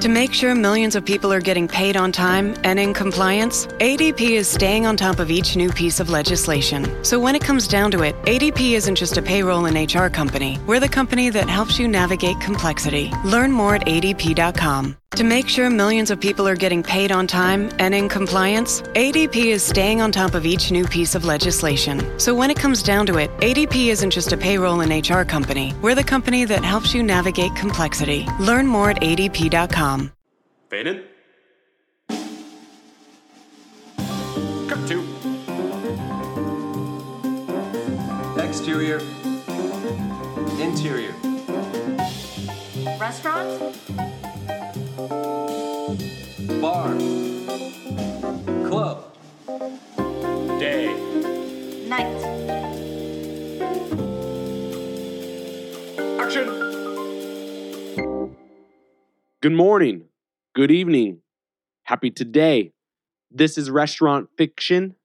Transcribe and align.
To 0.00 0.08
make 0.08 0.32
sure 0.32 0.54
millions 0.54 0.96
of 0.96 1.04
people 1.04 1.30
are 1.30 1.42
getting 1.42 1.68
paid 1.68 1.94
on 1.94 2.10
time 2.10 2.54
and 2.64 2.78
in 2.78 2.94
compliance, 2.94 3.66
ADP 3.66 4.30
is 4.30 4.48
staying 4.48 4.86
on 4.86 4.96
top 4.96 5.18
of 5.18 5.30
each 5.30 5.56
new 5.56 5.70
piece 5.70 6.00
of 6.00 6.08
legislation. 6.08 7.04
So 7.04 7.20
when 7.20 7.34
it 7.34 7.42
comes 7.42 7.68
down 7.68 7.90
to 7.90 8.02
it, 8.02 8.14
ADP 8.22 8.72
isn't 8.72 8.96
just 8.96 9.18
a 9.18 9.22
payroll 9.22 9.66
and 9.66 9.76
HR 9.76 10.08
company. 10.08 10.58
We're 10.66 10.80
the 10.80 10.88
company 10.88 11.28
that 11.30 11.50
helps 11.50 11.78
you 11.78 11.86
navigate 11.86 12.40
complexity. 12.40 13.12
Learn 13.24 13.52
more 13.52 13.74
at 13.74 13.82
adp.com. 13.86 14.96
To 15.16 15.24
make 15.24 15.48
sure 15.48 15.68
millions 15.68 16.12
of 16.12 16.20
people 16.20 16.46
are 16.46 16.54
getting 16.54 16.84
paid 16.84 17.10
on 17.10 17.26
time 17.26 17.68
and 17.80 17.92
in 17.94 18.08
compliance, 18.08 18.80
ADP 18.94 19.46
is 19.46 19.60
staying 19.60 20.00
on 20.00 20.12
top 20.12 20.34
of 20.34 20.46
each 20.46 20.70
new 20.70 20.86
piece 20.86 21.16
of 21.16 21.24
legislation. 21.24 22.18
So 22.20 22.32
when 22.32 22.48
it 22.48 22.56
comes 22.56 22.80
down 22.80 23.06
to 23.06 23.18
it, 23.18 23.28
ADP 23.38 23.88
isn't 23.88 24.10
just 24.10 24.32
a 24.32 24.36
payroll 24.36 24.82
and 24.82 24.92
HR 24.92 25.22
company. 25.22 25.74
We're 25.82 25.96
the 25.96 26.04
company 26.04 26.44
that 26.44 26.64
helps 26.64 26.94
you 26.94 27.02
navigate 27.02 27.56
complexity. 27.56 28.24
Learn 28.38 28.68
more 28.68 28.90
at 28.90 29.00
adp.com. 29.00 30.12
Fade 30.68 31.04
Cut 34.68 34.88
two. 34.88 35.04
Exterior. 38.40 39.00
Interior. 40.60 41.14
Restaurant? 42.98 44.09
Bar. 45.08 46.94
Club. 48.68 49.16
Day. 50.58 50.92
Night. 51.88 52.22
Action. 56.20 56.46
Good 59.40 59.52
morning, 59.52 60.04
good 60.54 60.70
evening, 60.70 61.22
happy 61.84 62.10
today. 62.10 62.72
This 63.30 63.56
is 63.56 63.70
Restaurant 63.70 64.28
Fiction. 64.36 64.96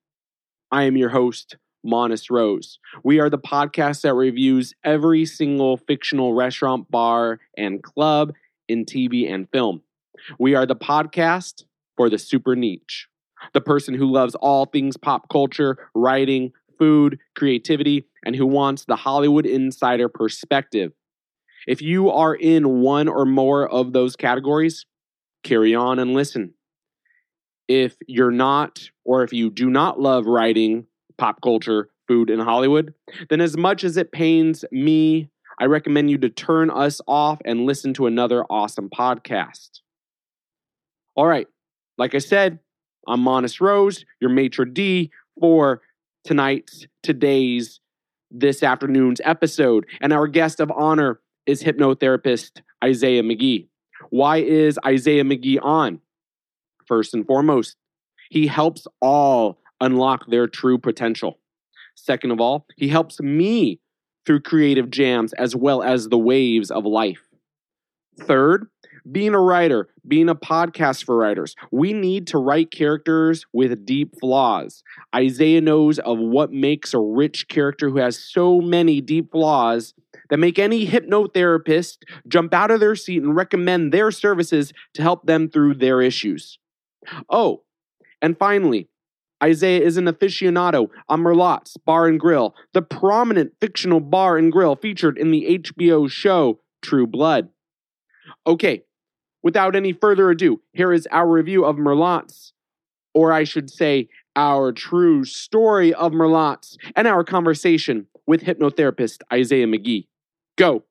I 0.71 0.83
am 0.83 0.97
your 0.97 1.09
host, 1.09 1.55
Monis 1.85 2.29
Rose. 2.29 2.79
We 3.05 3.21
are 3.21 3.29
the 3.29 3.37
podcast 3.37 4.01
that 4.01 4.13
reviews 4.13 4.73
every 4.83 5.25
single 5.25 5.77
fictional 5.77 6.33
restaurant, 6.33 6.91
bar, 6.91 7.39
and 7.55 7.81
club 7.81 8.33
in 8.67 8.83
TV 8.83 9.31
and 9.31 9.47
film. 9.51 9.81
We 10.39 10.55
are 10.55 10.65
the 10.65 10.75
podcast 10.75 11.63
for 11.97 12.09
the 12.09 12.17
super 12.17 12.55
niche, 12.55 13.07
the 13.53 13.61
person 13.61 13.93
who 13.93 14.11
loves 14.11 14.35
all 14.35 14.65
things 14.65 14.97
pop 14.97 15.29
culture, 15.29 15.89
writing, 15.93 16.51
food, 16.77 17.19
creativity, 17.35 18.05
and 18.25 18.35
who 18.35 18.45
wants 18.45 18.85
the 18.85 18.95
Hollywood 18.95 19.45
insider 19.45 20.09
perspective. 20.09 20.91
If 21.67 21.81
you 21.81 22.09
are 22.09 22.35
in 22.35 22.81
one 22.81 23.07
or 23.07 23.25
more 23.25 23.67
of 23.67 23.93
those 23.93 24.15
categories, 24.15 24.85
carry 25.43 25.73
on 25.73 25.99
and 25.99 26.13
listen. 26.13 26.53
If 27.67 27.95
you're 28.07 28.31
not, 28.31 28.89
or 29.03 29.23
if 29.23 29.33
you 29.33 29.49
do 29.49 29.69
not 29.69 29.99
love 29.99 30.27
writing, 30.27 30.85
pop 31.17 31.41
culture, 31.41 31.89
food, 32.07 32.29
and 32.29 32.41
Hollywood, 32.41 32.93
then 33.29 33.41
as 33.41 33.57
much 33.57 33.83
as 33.83 33.97
it 33.97 34.11
pains 34.11 34.63
me, 34.71 35.29
I 35.59 35.65
recommend 35.65 36.11
you 36.11 36.17
to 36.19 36.29
turn 36.29 36.69
us 36.69 37.01
off 37.07 37.39
and 37.45 37.65
listen 37.65 37.93
to 37.95 38.05
another 38.05 38.43
awesome 38.49 38.89
podcast. 38.89 39.79
All 41.15 41.25
right, 41.25 41.47
like 41.97 42.13
I 42.13 42.17
said, 42.17 42.59
I'm 43.07 43.21
Monis 43.21 43.61
Rose, 43.61 44.03
your 44.19 44.29
maitre 44.29 44.65
d 44.65 45.11
for 45.39 45.81
tonight's, 46.25 46.87
today's, 47.03 47.79
this 48.29 48.61
afternoon's 48.61 49.21
episode. 49.23 49.85
And 50.01 50.11
our 50.11 50.27
guest 50.27 50.59
of 50.59 50.69
honor 50.71 51.21
is 51.45 51.63
hypnotherapist 51.63 52.61
Isaiah 52.83 53.23
McGee. 53.23 53.69
Why 54.09 54.37
is 54.37 54.77
Isaiah 54.85 55.23
McGee 55.23 55.59
on? 55.61 56.01
First 56.85 57.13
and 57.13 57.25
foremost, 57.25 57.77
he 58.29 58.47
helps 58.47 58.85
all 59.01 59.59
unlock 59.79 60.27
their 60.27 60.47
true 60.47 60.77
potential. 60.77 61.39
Second 61.95 62.31
of 62.31 62.41
all, 62.41 62.65
he 62.75 62.89
helps 62.89 63.21
me 63.21 63.79
through 64.25 64.41
creative 64.41 64.89
jams 64.89 65.31
as 65.33 65.55
well 65.55 65.81
as 65.81 66.09
the 66.09 66.17
waves 66.17 66.71
of 66.71 66.83
life. 66.83 67.21
Third, 68.19 68.67
being 69.11 69.33
a 69.33 69.39
writer, 69.39 69.89
being 70.07 70.29
a 70.29 70.35
podcast 70.35 71.03
for 71.05 71.15
writers, 71.15 71.55
we 71.71 71.93
need 71.93 72.27
to 72.27 72.37
write 72.37 72.71
characters 72.71 73.45
with 73.53 73.85
deep 73.85 74.19
flaws. 74.19 74.83
Isaiah 75.15 75.61
knows 75.61 75.99
of 75.99 76.17
what 76.19 76.51
makes 76.51 76.93
a 76.93 76.99
rich 76.99 77.47
character 77.47 77.89
who 77.89 77.97
has 77.97 78.17
so 78.17 78.61
many 78.61 79.01
deep 79.01 79.31
flaws 79.31 79.93
that 80.29 80.37
make 80.37 80.57
any 80.57 80.87
hypnotherapist 80.87 81.97
jump 82.27 82.53
out 82.53 82.71
of 82.71 82.79
their 82.79 82.95
seat 82.95 83.21
and 83.21 83.35
recommend 83.35 83.91
their 83.91 84.11
services 84.11 84.73
to 84.93 85.01
help 85.01 85.25
them 85.25 85.49
through 85.49 85.75
their 85.75 86.01
issues. 86.01 86.57
Oh, 87.29 87.63
and 88.21 88.37
finally, 88.37 88.89
Isaiah 89.43 89.81
is 89.81 89.97
an 89.97 90.05
aficionado 90.05 90.89
on 91.09 91.19
Merlotte's 91.19 91.77
Bar 91.77 92.07
and 92.07 92.19
Grill, 92.19 92.55
the 92.73 92.81
prominent 92.81 93.53
fictional 93.59 93.99
bar 93.99 94.37
and 94.37 94.51
grill 94.51 94.75
featured 94.75 95.17
in 95.17 95.31
the 95.31 95.59
HBO 95.59 96.09
show 96.09 96.59
True 96.81 97.05
Blood. 97.05 97.49
Okay, 98.47 98.83
without 99.45 99.75
any 99.75 99.93
further 99.93 100.31
ado, 100.31 100.59
here 100.73 100.91
is 100.91 101.07
our 101.11 101.29
review 101.29 101.63
of 101.65 101.77
Merlotte's, 101.77 102.51
or 103.13 103.31
I 103.31 103.43
should 103.43 103.69
say, 103.69 104.09
our 104.35 104.71
true 104.71 105.23
story 105.23 105.93
of 105.93 106.11
Merlotte's, 106.11 106.79
and 106.95 107.07
our 107.07 107.23
conversation 107.23 108.07
with 108.25 108.41
hypnotherapist 108.41 109.21
Isaiah 109.31 109.67
McGee. 109.67 110.07
Go. 110.57 110.83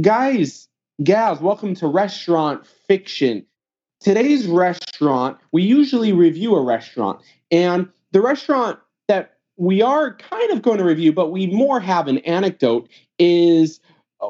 Guys, 0.00 0.66
gals, 1.04 1.42
welcome 1.42 1.74
to 1.74 1.86
Restaurant 1.86 2.66
Fiction. 2.66 3.44
Today's 4.00 4.46
restaurant, 4.46 5.36
we 5.52 5.62
usually 5.62 6.14
review 6.14 6.54
a 6.54 6.62
restaurant, 6.62 7.20
and 7.50 7.86
the 8.12 8.22
restaurant 8.22 8.78
that 9.08 9.34
we 9.58 9.82
are 9.82 10.16
kind 10.16 10.50
of 10.52 10.62
going 10.62 10.78
to 10.78 10.84
review, 10.84 11.12
but 11.12 11.30
we 11.30 11.48
more 11.48 11.80
have 11.80 12.08
an 12.08 12.16
anecdote, 12.20 12.88
is 13.18 13.78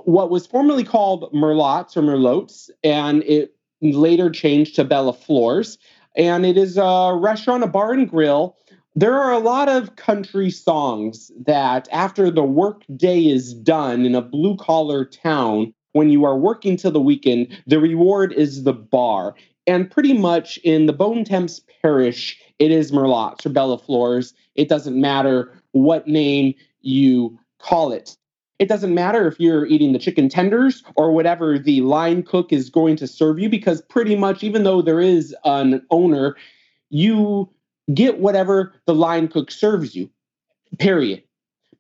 what 0.05 0.31
was 0.31 0.47
formerly 0.47 0.85
called 0.85 1.33
Merlotte's 1.33 1.97
or 1.97 2.03
Merlots, 2.03 2.71
and 2.83 3.23
it 3.25 3.55
later 3.81 4.31
changed 4.31 4.77
to 4.77 4.85
Bella 4.85 5.13
Flores. 5.13 5.79
And 6.17 6.45
it 6.45 6.57
is 6.57 6.77
a 6.77 7.17
restaurant, 7.19 7.65
a 7.65 7.67
bar 7.67 7.93
and 7.93 8.09
grill. 8.09 8.57
There 8.95 9.15
are 9.15 9.33
a 9.33 9.39
lot 9.39 9.69
of 9.69 9.97
country 9.97 10.51
songs 10.51 11.33
that, 11.47 11.89
after 11.91 12.31
the 12.31 12.45
work 12.45 12.83
day 12.97 13.27
is 13.27 13.55
done 13.55 14.05
in 14.05 14.15
a 14.15 14.21
blue 14.21 14.57
collar 14.57 15.05
town, 15.05 15.73
when 15.93 16.11
you 16.11 16.25
are 16.25 16.39
working 16.39 16.77
till 16.77 16.91
the 16.91 17.01
weekend, 17.01 17.49
the 17.67 17.81
reward 17.81 18.33
is 18.33 18.65
the 18.65 18.73
bar. 18.73 19.35
And 19.67 19.91
pretty 19.91 20.13
much 20.13 20.59
in 20.59 20.87
the 20.87 20.93
Bon 20.93 21.25
Temps 21.25 21.61
Parish, 21.81 22.39
it 22.59 22.71
is 22.71 22.93
Merlotte's 22.93 23.47
or 23.47 23.51
Bella 23.51 23.79
Flores. 23.79 24.35
It 24.55 24.69
doesn't 24.69 25.01
matter 25.01 25.53
what 25.73 26.07
name 26.07 26.55
you 26.83 27.39
call 27.59 27.93
it. 27.93 28.17
It 28.63 28.69
doesn't 28.69 28.95
matter 28.95 29.27
if 29.27 29.41
you're 29.41 29.67
eating 29.67 29.93
the 29.93 29.99
chicken 29.99 30.29
tenders 30.29 30.85
or 30.95 31.11
whatever 31.11 31.59
the 31.59 31.81
line 31.81 32.23
cook 32.23 32.53
is 32.53 32.71
going 32.71 32.95
to 32.95 33.09
serve 33.09 33.41
you, 33.41 33.49
because 33.49 33.83
pretty 33.83 34.15
much, 34.15 34.45
even 34.45 34.63
though 34.63 34.81
there 34.81 35.01
is 35.01 35.35
an 35.45 35.85
owner, 35.91 36.37
you 36.89 37.51
get 37.93 38.21
whatever 38.21 38.73
the 38.87 38.95
line 38.95 39.27
cook 39.27 39.51
serves 39.51 39.97
you, 39.97 40.09
period. 40.79 41.25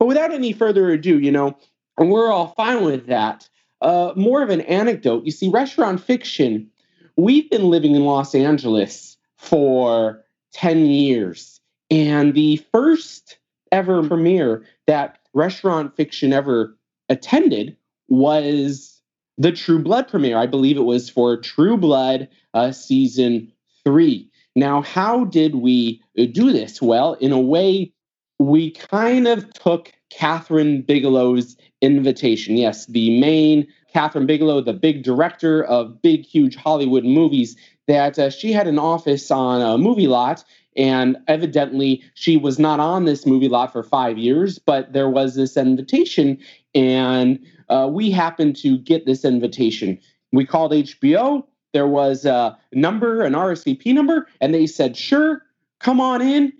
But 0.00 0.06
without 0.06 0.32
any 0.32 0.52
further 0.52 0.90
ado, 0.90 1.20
you 1.20 1.30
know, 1.30 1.56
and 1.98 2.10
we're 2.10 2.32
all 2.32 2.48
fine 2.56 2.82
with 2.84 3.06
that. 3.06 3.48
Uh, 3.80 4.12
more 4.16 4.42
of 4.42 4.50
an 4.50 4.62
anecdote. 4.62 5.24
You 5.24 5.30
see, 5.30 5.50
restaurant 5.50 6.00
fiction, 6.02 6.68
we've 7.16 7.48
been 7.48 7.70
living 7.70 7.94
in 7.94 8.06
Los 8.06 8.34
Angeles 8.34 9.16
for 9.36 10.24
10 10.52 10.86
years. 10.86 11.60
And 11.92 12.34
the 12.34 12.56
first 12.72 13.38
ever 13.70 14.02
premiere 14.02 14.66
that 14.88 15.20
restaurant 15.34 15.96
fiction 15.96 16.32
ever 16.32 16.76
attended 17.08 17.76
was 18.08 19.00
the 19.38 19.52
True 19.52 19.82
Blood 19.82 20.08
premiere. 20.08 20.38
I 20.38 20.46
believe 20.46 20.76
it 20.76 20.82
was 20.82 21.08
for 21.08 21.36
True 21.36 21.76
Blood 21.76 22.28
uh, 22.54 22.72
season 22.72 23.52
three. 23.84 24.30
Now, 24.54 24.82
how 24.82 25.24
did 25.24 25.56
we 25.56 26.02
do 26.14 26.52
this? 26.52 26.82
Well, 26.82 27.14
in 27.14 27.32
a 27.32 27.40
way, 27.40 27.92
we 28.38 28.72
kind 28.72 29.26
of 29.26 29.50
took 29.54 29.92
Kathryn 30.12 30.86
Bigelow's 30.86 31.56
invitation. 31.80 32.56
Yes, 32.56 32.86
the 32.86 33.18
main 33.18 33.66
Kathryn 33.94 34.26
Bigelow, 34.26 34.60
the 34.60 34.72
big 34.72 35.02
director 35.02 35.64
of 35.64 36.00
big, 36.02 36.24
huge 36.24 36.56
Hollywood 36.56 37.04
movies, 37.04 37.56
that 37.88 38.18
uh, 38.18 38.30
she 38.30 38.52
had 38.52 38.66
an 38.66 38.78
office 38.78 39.30
on 39.30 39.60
a 39.60 39.78
movie 39.78 40.06
lot 40.06 40.44
and 40.76 41.16
evidently, 41.28 42.02
she 42.14 42.36
was 42.36 42.58
not 42.58 42.80
on 42.80 43.04
this 43.04 43.26
movie 43.26 43.48
lot 43.48 43.72
for 43.72 43.82
five 43.82 44.18
years, 44.18 44.58
but 44.58 44.92
there 44.92 45.10
was 45.10 45.34
this 45.34 45.56
invitation, 45.56 46.38
and 46.74 47.38
uh, 47.68 47.88
we 47.90 48.10
happened 48.10 48.56
to 48.56 48.78
get 48.78 49.06
this 49.06 49.24
invitation. 49.24 49.98
We 50.32 50.46
called 50.46 50.72
HBO. 50.72 51.44
There 51.72 51.86
was 51.86 52.24
a 52.24 52.58
number, 52.72 53.22
an 53.22 53.32
RSVP 53.32 53.94
number, 53.94 54.26
and 54.40 54.54
they 54.54 54.66
said, 54.66 54.96
sure, 54.96 55.42
come 55.80 56.00
on 56.00 56.20
in. 56.20 56.52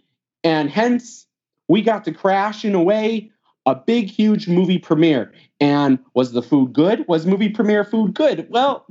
And 0.45 0.71
hence, 0.71 1.27
we 1.69 1.83
got 1.83 2.05
to 2.05 2.13
crash 2.13 2.65
in 2.65 2.75
a 2.75 2.83
way 2.83 3.31
a 3.67 3.75
big, 3.75 4.09
huge 4.09 4.49
movie 4.49 4.79
premiere. 4.79 5.33
And 5.61 5.99
was 6.15 6.33
the 6.33 6.43
food 6.43 6.73
good? 6.73 7.07
Was 7.09 7.27
movie 7.27 7.49
premiere 7.49 7.85
food 7.85 8.15
good? 8.15 8.47
Well, 8.51 8.85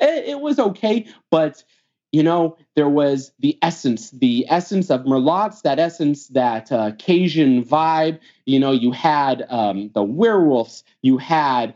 it, 0.00 0.30
it 0.30 0.40
was 0.40 0.58
okay, 0.58 1.06
but 1.30 1.62
you 2.12 2.22
know, 2.22 2.56
there 2.74 2.88
was 2.88 3.32
the 3.40 3.58
essence, 3.62 4.10
the 4.10 4.46
essence 4.48 4.90
of 4.90 5.06
Merlotte's, 5.06 5.62
that 5.62 5.78
essence, 5.78 6.28
that 6.28 6.70
uh, 6.72 6.92
Cajun 6.98 7.64
vibe. 7.64 8.18
You 8.44 8.60
know, 8.60 8.70
you 8.70 8.92
had 8.92 9.44
um, 9.48 9.90
the 9.94 10.02
werewolves, 10.02 10.84
you 11.02 11.18
had 11.18 11.74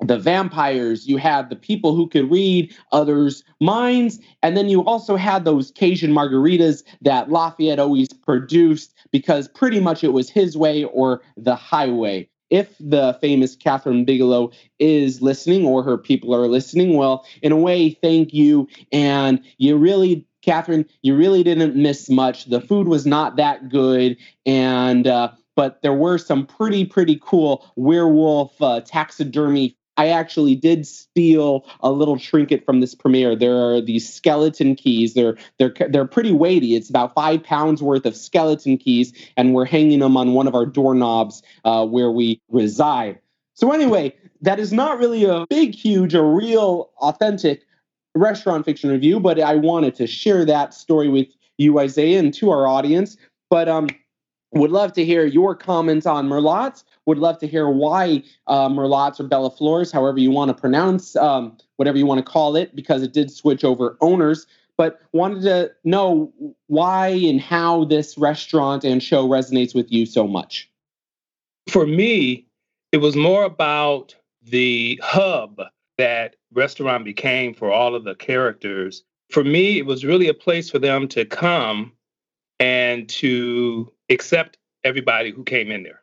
the 0.00 0.18
vampires, 0.18 1.08
you 1.08 1.16
had 1.16 1.50
the 1.50 1.56
people 1.56 1.94
who 1.94 2.08
could 2.08 2.30
read 2.30 2.74
others' 2.92 3.42
minds, 3.60 4.20
and 4.42 4.56
then 4.56 4.68
you 4.68 4.84
also 4.84 5.16
had 5.16 5.44
those 5.44 5.70
Cajun 5.72 6.12
margaritas 6.12 6.84
that 7.02 7.30
Lafayette 7.30 7.80
always 7.80 8.08
produced 8.12 8.94
because 9.10 9.48
pretty 9.48 9.80
much 9.80 10.04
it 10.04 10.12
was 10.12 10.30
his 10.30 10.56
way 10.56 10.84
or 10.84 11.22
the 11.36 11.56
highway. 11.56 12.28
If 12.50 12.74
the 12.80 13.16
famous 13.20 13.56
Kathryn 13.56 14.06
Bigelow 14.06 14.52
is 14.78 15.20
listening 15.20 15.66
or 15.66 15.82
her 15.82 15.98
people 15.98 16.34
are 16.34 16.48
listening, 16.48 16.96
well, 16.96 17.26
in 17.42 17.52
a 17.52 17.56
way, 17.56 17.90
thank 17.90 18.32
you. 18.32 18.68
And 18.92 19.40
you 19.58 19.76
really 19.76 20.26
Kathryn, 20.44 20.88
you 21.02 21.16
really 21.16 21.42
didn't 21.42 21.76
miss 21.76 22.08
much. 22.08 22.46
The 22.46 22.60
food 22.60 22.88
was 22.88 23.04
not 23.04 23.36
that 23.36 23.68
good, 23.68 24.16
and 24.46 25.06
uh, 25.06 25.30
but 25.56 25.82
there 25.82 25.92
were 25.92 26.18
some 26.18 26.46
pretty 26.46 26.84
pretty 26.84 27.20
cool 27.22 27.70
werewolf 27.76 28.60
uh, 28.62 28.80
taxidermy 28.80 29.76
I 29.98 30.08
actually 30.08 30.54
did 30.54 30.86
steal 30.86 31.66
a 31.80 31.90
little 31.90 32.18
trinket 32.18 32.64
from 32.64 32.80
this 32.80 32.94
premiere. 32.94 33.36
There 33.36 33.56
are 33.56 33.80
these 33.80 34.10
skeleton 34.10 34.76
keys. 34.76 35.14
They're 35.14 35.36
they're 35.58 35.74
they're 35.90 36.06
pretty 36.06 36.32
weighty. 36.32 36.76
It's 36.76 36.88
about 36.88 37.14
five 37.14 37.42
pounds 37.42 37.82
worth 37.82 38.06
of 38.06 38.16
skeleton 38.16 38.78
keys, 38.78 39.12
and 39.36 39.52
we're 39.54 39.66
hanging 39.66 39.98
them 39.98 40.16
on 40.16 40.32
one 40.32 40.46
of 40.46 40.54
our 40.54 40.64
doorknobs 40.64 41.42
uh, 41.64 41.84
where 41.84 42.10
we 42.10 42.40
reside. 42.48 43.18
So 43.54 43.72
anyway, 43.72 44.14
that 44.40 44.60
is 44.60 44.72
not 44.72 44.98
really 44.98 45.24
a 45.24 45.44
big, 45.50 45.74
huge, 45.74 46.14
a 46.14 46.22
real, 46.22 46.90
authentic 47.00 47.66
restaurant 48.14 48.64
fiction 48.64 48.90
review, 48.90 49.18
but 49.18 49.40
I 49.40 49.56
wanted 49.56 49.96
to 49.96 50.06
share 50.06 50.44
that 50.44 50.74
story 50.74 51.08
with 51.08 51.26
you, 51.56 51.80
Isaiah, 51.80 52.20
and 52.20 52.32
to 52.34 52.50
our 52.50 52.68
audience. 52.68 53.16
But 53.50 53.68
um, 53.68 53.88
would 54.52 54.70
love 54.70 54.92
to 54.94 55.04
hear 55.04 55.26
your 55.26 55.54
comments 55.54 56.06
on 56.06 56.28
Merlotte's. 56.28 56.84
Would 57.06 57.18
love 57.18 57.38
to 57.38 57.46
hear 57.46 57.68
why 57.68 58.22
uh, 58.46 58.68
Merlotte's 58.68 59.20
or 59.20 59.24
Bella 59.24 59.50
Flores, 59.50 59.92
however 59.92 60.18
you 60.18 60.30
want 60.30 60.48
to 60.48 60.54
pronounce, 60.54 61.16
um, 61.16 61.56
whatever 61.76 61.98
you 61.98 62.06
want 62.06 62.24
to 62.24 62.30
call 62.30 62.56
it, 62.56 62.74
because 62.74 63.02
it 63.02 63.12
did 63.12 63.30
switch 63.30 63.64
over 63.64 63.96
owners. 64.00 64.46
But 64.76 65.00
wanted 65.12 65.42
to 65.42 65.72
know 65.84 66.32
why 66.68 67.08
and 67.08 67.40
how 67.40 67.84
this 67.84 68.16
restaurant 68.16 68.84
and 68.84 69.02
show 69.02 69.28
resonates 69.28 69.74
with 69.74 69.90
you 69.90 70.06
so 70.06 70.26
much. 70.26 70.70
For 71.68 71.86
me, 71.86 72.46
it 72.92 72.98
was 72.98 73.16
more 73.16 73.44
about 73.44 74.14
the 74.42 74.98
hub 75.02 75.60
that 75.98 76.36
restaurant 76.52 77.04
became 77.04 77.54
for 77.54 77.70
all 77.70 77.94
of 77.94 78.04
the 78.04 78.14
characters. 78.14 79.02
For 79.30 79.44
me, 79.44 79.78
it 79.78 79.84
was 79.84 80.04
really 80.04 80.28
a 80.28 80.34
place 80.34 80.70
for 80.70 80.78
them 80.78 81.08
to 81.08 81.24
come 81.24 81.92
and 82.60 83.08
to 83.08 83.92
accept 84.10 84.58
everybody 84.84 85.30
who 85.30 85.44
came 85.44 85.70
in 85.70 85.82
there. 85.82 86.02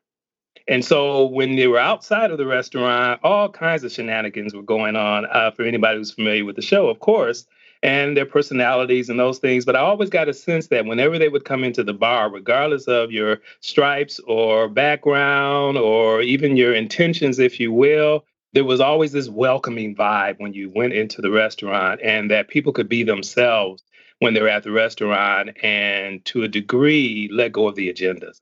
And 0.67 0.83
so 0.83 1.25
when 1.27 1.55
they 1.55 1.67
were 1.67 1.77
outside 1.79 2.31
of 2.31 2.37
the 2.37 2.45
restaurant, 2.45 3.19
all 3.23 3.49
kinds 3.49 3.83
of 3.83 3.91
shenanigans 3.91 4.55
were 4.55 4.63
going 4.63 4.95
on 4.95 5.25
uh, 5.27 5.51
for 5.51 5.63
anybody 5.63 5.97
who's 5.97 6.11
familiar 6.11 6.43
with 6.43 6.55
the 6.55 6.61
show, 6.61 6.87
of 6.87 6.99
course, 6.99 7.45
and 7.83 8.17
their 8.17 8.25
personalities 8.25 9.09
and 9.09 9.19
those 9.19 9.37
things. 9.37 9.63
But 9.63 9.75
I 9.75 9.79
always 9.79 10.09
got 10.09 10.27
a 10.27 10.33
sense 10.33 10.67
that 10.67 10.85
whenever 10.85 11.19
they 11.19 11.29
would 11.29 11.45
come 11.45 11.63
into 11.63 11.83
the 11.83 11.93
bar, 11.93 12.31
regardless 12.31 12.87
of 12.87 13.11
your 13.11 13.41
stripes 13.59 14.19
or 14.25 14.67
background 14.67 15.77
or 15.77 16.21
even 16.21 16.57
your 16.57 16.73
intentions, 16.73 17.37
if 17.37 17.59
you 17.59 17.71
will, 17.71 18.25
there 18.53 18.63
was 18.63 18.79
always 18.79 19.11
this 19.11 19.29
welcoming 19.29 19.95
vibe 19.95 20.39
when 20.39 20.53
you 20.53 20.71
went 20.73 20.93
into 20.93 21.21
the 21.21 21.29
restaurant 21.29 21.99
and 22.01 22.31
that 22.31 22.47
people 22.47 22.73
could 22.73 22.89
be 22.89 23.03
themselves 23.03 23.83
when 24.19 24.33
they're 24.33 24.49
at 24.49 24.63
the 24.63 24.71
restaurant 24.71 25.49
and 25.63 26.23
to 26.25 26.43
a 26.43 26.47
degree 26.47 27.29
let 27.31 27.51
go 27.51 27.67
of 27.67 27.75
the 27.75 27.91
agendas. 27.91 28.41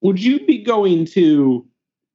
Would 0.00 0.22
you 0.22 0.44
be 0.46 0.58
going 0.58 1.06
to 1.06 1.66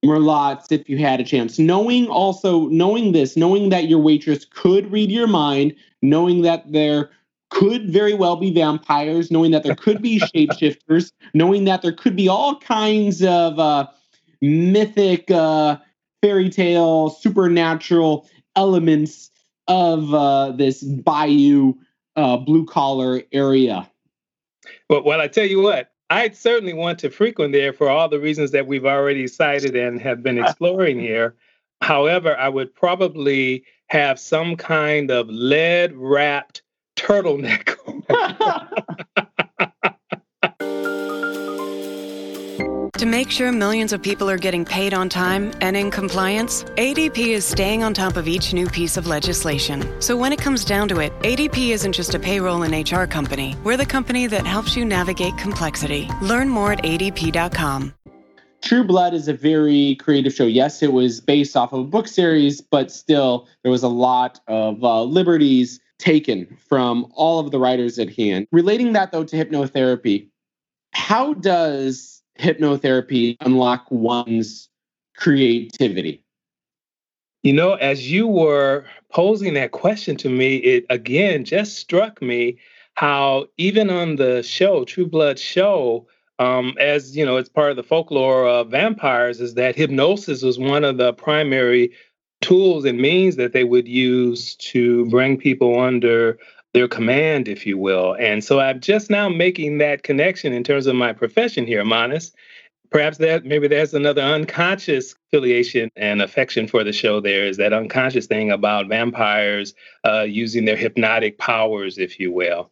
Merlotte's 0.04 0.72
if 0.72 0.88
you 0.88 0.98
had 0.98 1.19
a 1.19 1.24
chance, 1.24 1.57
knowing 1.57 2.07
also 2.07 2.68
knowing 2.68 3.13
this, 3.13 3.36
knowing 3.36 3.69
that 3.69 3.88
your 3.88 4.00
waitress 4.00 4.45
could 4.45 4.92
read 4.92 5.12
your 5.12 5.28
mind, 5.28 5.75
knowing 6.01 6.44
that 6.44 6.72
there 6.72 7.10
could 7.50 7.89
very 7.89 8.13
well 8.13 8.36
be 8.36 8.54
vampires, 8.54 9.31
knowing 9.31 9.51
that 9.51 9.63
there 9.63 9.75
could 9.75 10.01
be 10.01 10.19
shapeshifters, 10.36 11.12
knowing 11.33 11.66
that 11.66 11.81
there 11.81 11.94
could 11.94 12.16
be 12.16 12.28
all 12.28 12.60
kinds 12.60 13.24
of 13.24 13.60
uh, 13.60 13.88
mythic, 14.42 15.31
uh, 15.31 15.78
fairy 16.22 16.50
tale, 16.50 17.10
supernatural 17.10 18.28
elements 18.56 19.31
of 19.68 20.13
uh, 20.13 20.51
this 20.51 20.83
bayou 20.83 21.74
uh, 22.18 22.36
blue 22.36 22.66
collar 22.66 23.22
area. 23.31 23.90
Well, 24.90 25.04
well, 25.04 25.22
I 25.22 25.28
tell 25.28 25.46
you 25.46 25.62
what, 25.62 25.92
I'd 26.10 26.36
certainly 26.36 26.74
want 26.74 27.00
to 27.00 27.10
frequent 27.10 27.54
there 27.54 27.72
for 27.72 27.90
all 27.90 28.10
the 28.10 28.19
reasons 28.19 28.52
that 28.52 28.68
we've 28.68 28.86
already 28.86 29.28
cited 29.28 29.75
and 29.75 30.02
have 30.02 30.24
been 30.24 30.38
exploring 30.44 31.00
here. 31.00 31.36
However, 31.81 32.36
I 32.36 32.50
would 32.50 32.74
probably 32.74 33.64
have 33.88 34.19
some 34.19 34.56
kind 34.56 35.12
of 35.12 35.30
lead 35.30 35.94
wrapped 35.96 36.64
turtleneck. 36.98 37.75
To 42.97 43.05
make 43.05 43.29
sure 43.29 43.51
millions 43.51 43.94
of 43.94 44.01
people 44.01 44.27
are 44.27 44.39
getting 44.39 44.65
paid 44.65 44.91
on 44.91 45.07
time 45.07 45.51
and 45.61 45.77
in 45.77 45.91
compliance, 45.91 46.63
ADP 46.63 47.27
is 47.27 47.45
staying 47.45 47.83
on 47.83 47.94
top 47.94 48.17
of 48.17 48.27
each 48.27 48.53
new 48.53 48.65
piece 48.65 48.97
of 48.97 49.05
legislation. 49.05 50.01
So 50.01 50.17
when 50.17 50.33
it 50.33 50.39
comes 50.39 50.65
down 50.65 50.88
to 50.88 51.01
it, 51.01 51.13
ADP 51.19 51.69
isn't 51.69 51.94
just 51.94 52.15
a 52.15 52.19
payroll 52.19 52.63
and 52.63 52.73
HR 52.73 53.03
company. 53.03 53.55
We're 53.63 53.77
the 53.77 53.85
company 53.85 54.25
that 54.25 54.47
helps 54.47 54.75
you 54.75 54.83
navigate 54.83 55.38
complexity. 55.38 56.09
Learn 56.23 56.49
more 56.49 56.71
at 56.71 56.79
adp.com. 56.79 57.94
True 58.63 58.83
Blood 58.83 59.13
is 59.13 59.27
a 59.27 59.33
very 59.33 59.94
creative 59.97 60.33
show. 60.33 60.47
Yes, 60.47 60.81
it 60.81 60.91
was 60.91 61.21
based 61.21 61.55
off 61.55 61.73
of 61.73 61.81
a 61.81 61.83
book 61.83 62.07
series, 62.07 62.61
but 62.61 62.91
still, 62.91 63.47
there 63.61 63.71
was 63.71 63.83
a 63.83 63.88
lot 63.88 64.39
of 64.47 64.83
uh, 64.83 65.03
liberties 65.03 65.79
taken 65.99 66.57
from 66.67 67.05
all 67.13 67.38
of 67.38 67.51
the 67.51 67.59
writers 67.59 67.99
at 67.99 68.11
hand. 68.15 68.47
Relating 68.51 68.94
that, 68.94 69.11
though, 69.11 69.23
to 69.23 69.35
hypnotherapy, 69.35 70.29
how 70.94 71.35
does 71.35 72.17
hypnotherapy 72.39 73.38
unlock 73.42 73.86
one's 73.89 74.69
creativity? 75.16 76.24
You 77.44 77.54
know, 77.54 77.74
as 77.75 78.12
you 78.12 78.28
were 78.28 78.86
posing 79.12 79.54
that 79.54 79.72
question 79.72 80.18
to 80.18 80.30
me, 80.30 80.57
it 80.57 80.85
again 80.90 81.45
just 81.45 81.78
struck 81.78 82.21
me 82.21 82.57
how 82.95 83.45
even 83.57 83.90
on 83.90 84.16
the 84.16 84.42
show, 84.42 84.83
True 84.83 85.06
Blood 85.06 85.38
show, 85.38 86.07
um, 86.40 86.76
as 86.80 87.16
you 87.16 87.26
know, 87.26 87.38
it's 87.38 87.50
part 87.50 87.71
of 87.71 87.78
the 87.78 87.83
folklore 87.83 88.47
of 88.47 88.71
vampires, 88.71 89.40
is 89.40 89.54
that 89.54 89.76
hypnosis 89.76 90.42
was 90.42 90.59
one 90.59 90.83
of 90.83 90.97
the 90.97 91.14
primary 91.14 91.92
tools 92.42 92.85
and 92.85 93.00
means 93.00 93.35
that 93.35 93.54
they 93.54 93.64
would 93.64 93.88
use 93.88 94.56
to 94.56 95.06
bring 95.09 95.38
people 95.38 95.80
under 95.80 96.38
their 96.74 96.88
command, 96.88 97.47
if 97.47 97.66
you 97.66 97.78
will. 97.78 98.16
And 98.19 98.44
so 98.44 98.59
I'm 98.59 98.80
just 98.80 99.09
now 99.09 99.30
making 99.30 99.80
that 99.80 100.04
connection 100.04 100.54
in 100.54 100.64
terms 100.64 100.88
of 100.88 100.95
my 100.95 101.14
profession 101.14 101.66
here, 101.66 101.83
Manas. 101.83 102.31
Perhaps 102.90 103.18
that 103.18 103.45
maybe 103.45 103.68
there's 103.68 103.94
another 103.94 104.21
unconscious 104.21 105.14
affiliation 105.28 105.90
and 105.97 106.21
affection 106.21 106.68
for 106.68 106.83
the 106.83 106.94
show. 106.94 107.19
There 107.19 107.45
is 107.45 107.57
that 107.57 107.74
unconscious 107.74 108.28
thing 108.28 108.50
about 108.50 108.88
vampires 108.88 109.74
uh, 110.06 110.21
using 110.21 110.64
their 110.66 110.78
hypnotic 110.78 111.38
powers, 111.38 111.97
if 111.97 112.19
you 112.19 112.31
will. 112.31 112.71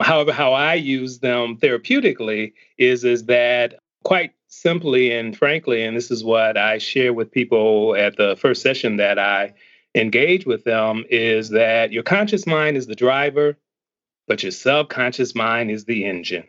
However, 0.00 0.32
how 0.32 0.52
I 0.52 0.74
use 0.74 1.20
them 1.20 1.58
therapeutically 1.58 2.54
is 2.76 3.04
is 3.04 3.26
that 3.26 3.78
quite 4.02 4.32
simply 4.48 5.12
and 5.12 5.36
frankly, 5.36 5.84
and 5.84 5.96
this 5.96 6.10
is 6.10 6.24
what 6.24 6.56
I 6.56 6.78
share 6.78 7.12
with 7.12 7.30
people 7.30 7.94
at 7.94 8.16
the 8.16 8.36
first 8.36 8.62
session 8.62 8.96
that 8.96 9.18
I 9.18 9.54
engage 9.94 10.46
with 10.46 10.64
them 10.64 11.04
is 11.10 11.50
that 11.50 11.92
your 11.92 12.02
conscious 12.02 12.46
mind 12.46 12.76
is 12.76 12.86
the 12.86 12.94
driver, 12.94 13.56
but 14.26 14.42
your 14.42 14.52
subconscious 14.52 15.34
mind 15.34 15.70
is 15.70 15.84
the 15.84 16.04
engine. 16.04 16.44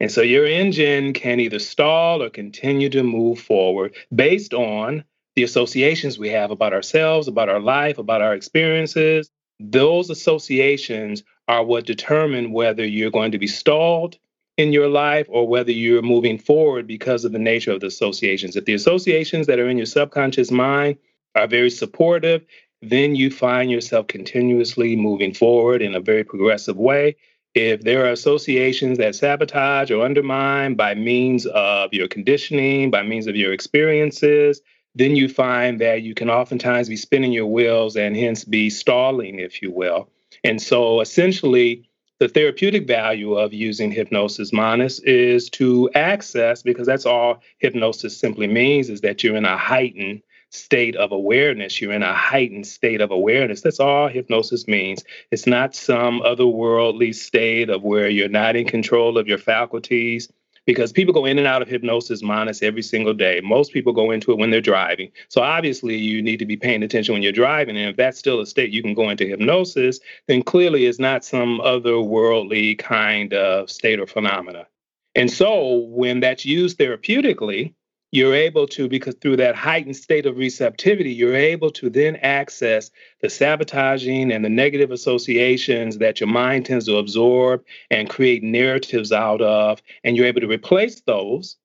And 0.00 0.10
so 0.10 0.22
your 0.22 0.44
engine 0.44 1.12
can 1.12 1.38
either 1.40 1.58
stall 1.58 2.22
or 2.22 2.30
continue 2.30 2.88
to 2.90 3.02
move 3.02 3.38
forward 3.38 3.94
based 4.14 4.52
on 4.52 5.04
the 5.36 5.44
associations 5.44 6.18
we 6.18 6.30
have 6.30 6.50
about 6.50 6.72
ourselves, 6.72 7.28
about 7.28 7.48
our 7.48 7.60
life, 7.60 7.98
about 7.98 8.20
our 8.20 8.34
experiences. 8.34 9.30
Those 9.60 10.10
associations 10.10 11.22
are 11.46 11.64
what 11.64 11.86
determine 11.86 12.52
whether 12.52 12.84
you're 12.84 13.10
going 13.10 13.32
to 13.32 13.38
be 13.38 13.46
stalled 13.46 14.16
in 14.56 14.72
your 14.72 14.88
life 14.88 15.26
or 15.28 15.46
whether 15.46 15.72
you're 15.72 16.02
moving 16.02 16.38
forward 16.38 16.86
because 16.86 17.24
of 17.24 17.32
the 17.32 17.38
nature 17.38 17.72
of 17.72 17.80
the 17.80 17.86
associations. 17.86 18.56
If 18.56 18.64
the 18.64 18.74
associations 18.74 19.46
that 19.46 19.58
are 19.58 19.68
in 19.68 19.76
your 19.76 19.86
subconscious 19.86 20.50
mind 20.50 20.96
are 21.34 21.46
very 21.46 21.70
supportive 21.70 22.44
then 22.90 23.14
you 23.14 23.30
find 23.30 23.70
yourself 23.70 24.06
continuously 24.08 24.96
moving 24.96 25.32
forward 25.32 25.82
in 25.82 25.94
a 25.94 26.00
very 26.00 26.24
progressive 26.24 26.76
way. 26.76 27.16
If 27.54 27.82
there 27.82 28.04
are 28.04 28.10
associations 28.10 28.98
that 28.98 29.14
sabotage 29.14 29.90
or 29.90 30.04
undermine 30.04 30.74
by 30.74 30.94
means 30.94 31.46
of 31.46 31.92
your 31.92 32.08
conditioning, 32.08 32.90
by 32.90 33.02
means 33.02 33.26
of 33.26 33.36
your 33.36 33.52
experiences, 33.52 34.60
then 34.96 35.16
you 35.16 35.28
find 35.28 35.80
that 35.80 36.02
you 36.02 36.14
can 36.14 36.30
oftentimes 36.30 36.88
be 36.88 36.96
spinning 36.96 37.32
your 37.32 37.46
wheels 37.46 37.96
and 37.96 38.16
hence 38.16 38.44
be 38.44 38.70
stalling, 38.70 39.38
if 39.38 39.62
you 39.62 39.70
will. 39.70 40.08
And 40.42 40.60
so 40.60 41.00
essentially, 41.00 41.88
the 42.18 42.28
therapeutic 42.28 42.86
value 42.86 43.34
of 43.34 43.52
using 43.52 43.90
hypnosis 43.90 44.50
monis 44.50 45.02
is 45.04 45.48
to 45.50 45.90
access, 45.94 46.62
because 46.62 46.86
that's 46.86 47.06
all 47.06 47.40
hypnosis 47.58 48.18
simply 48.18 48.46
means, 48.46 48.88
is 48.88 49.00
that 49.00 49.22
you're 49.22 49.36
in 49.36 49.44
a 49.44 49.56
heightened 49.56 50.22
state 50.54 50.96
of 50.96 51.12
awareness. 51.12 51.80
You're 51.80 51.92
in 51.92 52.02
a 52.02 52.14
heightened 52.14 52.66
state 52.66 53.00
of 53.00 53.10
awareness. 53.10 53.60
That's 53.60 53.80
all 53.80 54.08
hypnosis 54.08 54.68
means. 54.68 55.04
It's 55.30 55.46
not 55.46 55.74
some 55.74 56.20
otherworldly 56.20 57.14
state 57.14 57.70
of 57.70 57.82
where 57.82 58.08
you're 58.08 58.28
not 58.28 58.56
in 58.56 58.66
control 58.66 59.18
of 59.18 59.26
your 59.26 59.38
faculties. 59.38 60.28
Because 60.66 60.92
people 60.92 61.12
go 61.12 61.26
in 61.26 61.36
and 61.36 61.46
out 61.46 61.60
of 61.60 61.68
hypnosis 61.68 62.22
Manas 62.22 62.62
every 62.62 62.80
single 62.80 63.12
day. 63.12 63.42
Most 63.44 63.74
people 63.74 63.92
go 63.92 64.10
into 64.10 64.32
it 64.32 64.38
when 64.38 64.50
they're 64.50 64.62
driving. 64.62 65.10
So 65.28 65.42
obviously, 65.42 65.94
you 65.94 66.22
need 66.22 66.38
to 66.38 66.46
be 66.46 66.56
paying 66.56 66.82
attention 66.82 67.12
when 67.12 67.22
you're 67.22 67.32
driving. 67.32 67.76
And 67.76 67.90
if 67.90 67.96
that's 67.96 68.18
still 68.18 68.40
a 68.40 68.46
state 68.46 68.70
you 68.70 68.80
can 68.80 68.94
go 68.94 69.10
into 69.10 69.26
hypnosis, 69.26 70.00
then 70.26 70.42
clearly 70.42 70.86
it's 70.86 70.98
not 70.98 71.22
some 71.22 71.60
otherworldly 71.60 72.78
kind 72.78 73.34
of 73.34 73.68
state 73.68 74.00
or 74.00 74.06
phenomena. 74.06 74.66
And 75.14 75.30
so 75.30 75.84
when 75.88 76.20
that's 76.20 76.46
used 76.46 76.78
therapeutically, 76.78 77.74
you're 78.14 78.34
able 78.34 78.68
to, 78.68 78.88
because 78.88 79.16
through 79.16 79.36
that 79.38 79.56
heightened 79.56 79.96
state 79.96 80.24
of 80.24 80.36
receptivity, 80.36 81.12
you're 81.12 81.34
able 81.34 81.68
to 81.72 81.90
then 81.90 82.14
access 82.16 82.92
the 83.20 83.28
sabotaging 83.28 84.30
and 84.30 84.44
the 84.44 84.48
negative 84.48 84.92
associations 84.92 85.98
that 85.98 86.20
your 86.20 86.28
mind 86.28 86.64
tends 86.64 86.86
to 86.86 86.96
absorb 86.96 87.64
and 87.90 88.08
create 88.08 88.44
narratives 88.44 89.10
out 89.10 89.42
of. 89.42 89.82
And 90.04 90.16
you're 90.16 90.26
able 90.26 90.42
to 90.42 90.46
replace 90.46 91.00
those 91.00 91.56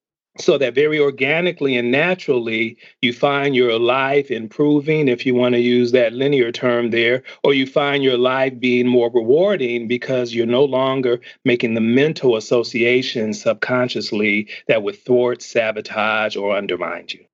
so 0.41 0.58
that 0.58 0.74
very 0.74 1.00
organically 1.00 1.75
and 1.77 1.91
naturally 1.91 2.77
you 3.01 3.13
find 3.13 3.55
your 3.55 3.77
life 3.77 4.31
improving 4.31 5.08
if 5.08 5.25
you 5.25 5.36
want 5.36 5.53
to 5.53 5.60
use 5.60 5.91
that 5.91 6.13
linear 6.13 6.51
term 6.51 6.91
there 6.91 7.24
or 7.43 7.53
you 7.53 7.65
find 7.65 8.03
your 8.03 8.17
life 8.17 8.58
being 8.60 8.88
more 8.88 9.12
rewarding 9.13 9.88
because 9.88 10.34
you're 10.34 10.46
no 10.46 10.63
longer 10.63 11.19
making 11.46 11.74
the 11.74 11.81
mental 11.81 12.36
associations 12.36 13.41
subconsciously 13.41 14.48
that 14.67 14.84
would 14.84 14.98
thwart 14.98 15.41
sabotage 15.41 16.36
or 16.36 16.55
undermine 16.55 17.05
you. 17.10 17.25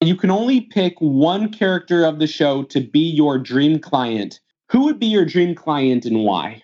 You 0.00 0.16
can 0.16 0.30
only 0.30 0.60
pick 0.60 0.94
one 0.98 1.52
character 1.52 2.04
of 2.04 2.18
the 2.18 2.26
show 2.26 2.64
to 2.64 2.80
be 2.80 3.00
your 3.00 3.38
dream 3.38 3.78
client. 3.78 4.40
Who 4.70 4.84
would 4.84 4.98
be 4.98 5.06
your 5.06 5.24
dream 5.24 5.54
client 5.54 6.04
and 6.04 6.24
why? 6.24 6.62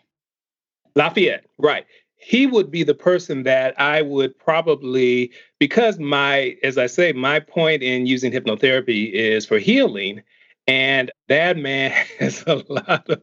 Lafayette 0.96 1.44
right 1.58 1.86
he 2.20 2.46
would 2.46 2.70
be 2.70 2.84
the 2.84 2.94
person 2.94 3.44
that 3.44 3.78
I 3.80 4.02
would 4.02 4.38
probably, 4.38 5.32
because 5.58 5.98
my, 5.98 6.54
as 6.62 6.76
I 6.76 6.86
say, 6.86 7.12
my 7.12 7.40
point 7.40 7.82
in 7.82 8.06
using 8.06 8.30
hypnotherapy 8.30 9.10
is 9.10 9.46
for 9.46 9.58
healing. 9.58 10.22
And 10.66 11.10
that 11.28 11.56
man 11.56 11.90
has 12.18 12.44
a 12.46 12.62
lot 12.68 13.08
of 13.08 13.22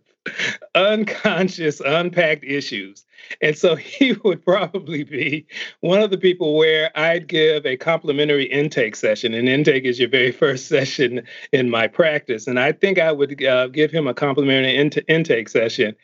unconscious, 0.73 1.79
unpacked 1.79 2.43
issues. 2.43 3.05
And 3.39 3.55
so 3.55 3.75
he 3.77 4.13
would 4.23 4.43
probably 4.43 5.03
be 5.03 5.45
one 5.81 6.01
of 6.01 6.09
the 6.09 6.17
people 6.17 6.57
where 6.57 6.91
I'd 6.97 7.27
give 7.27 7.67
a 7.67 7.77
complimentary 7.77 8.45
intake 8.45 8.95
session. 8.95 9.35
And 9.35 9.47
intake 9.47 9.85
is 9.85 9.99
your 9.99 10.09
very 10.09 10.31
first 10.43 10.67
session 10.67 11.21
in 11.53 11.69
my 11.69 11.87
practice. 11.87 12.47
And 12.47 12.59
I 12.59 12.71
think 12.71 12.97
I 12.97 13.11
would 13.11 13.43
uh, 13.45 13.67
give 13.67 13.91
him 13.91 14.07
a 14.07 14.15
complimentary 14.15 14.75
in- 14.75 14.89
intake 15.07 15.49
session 15.49 15.95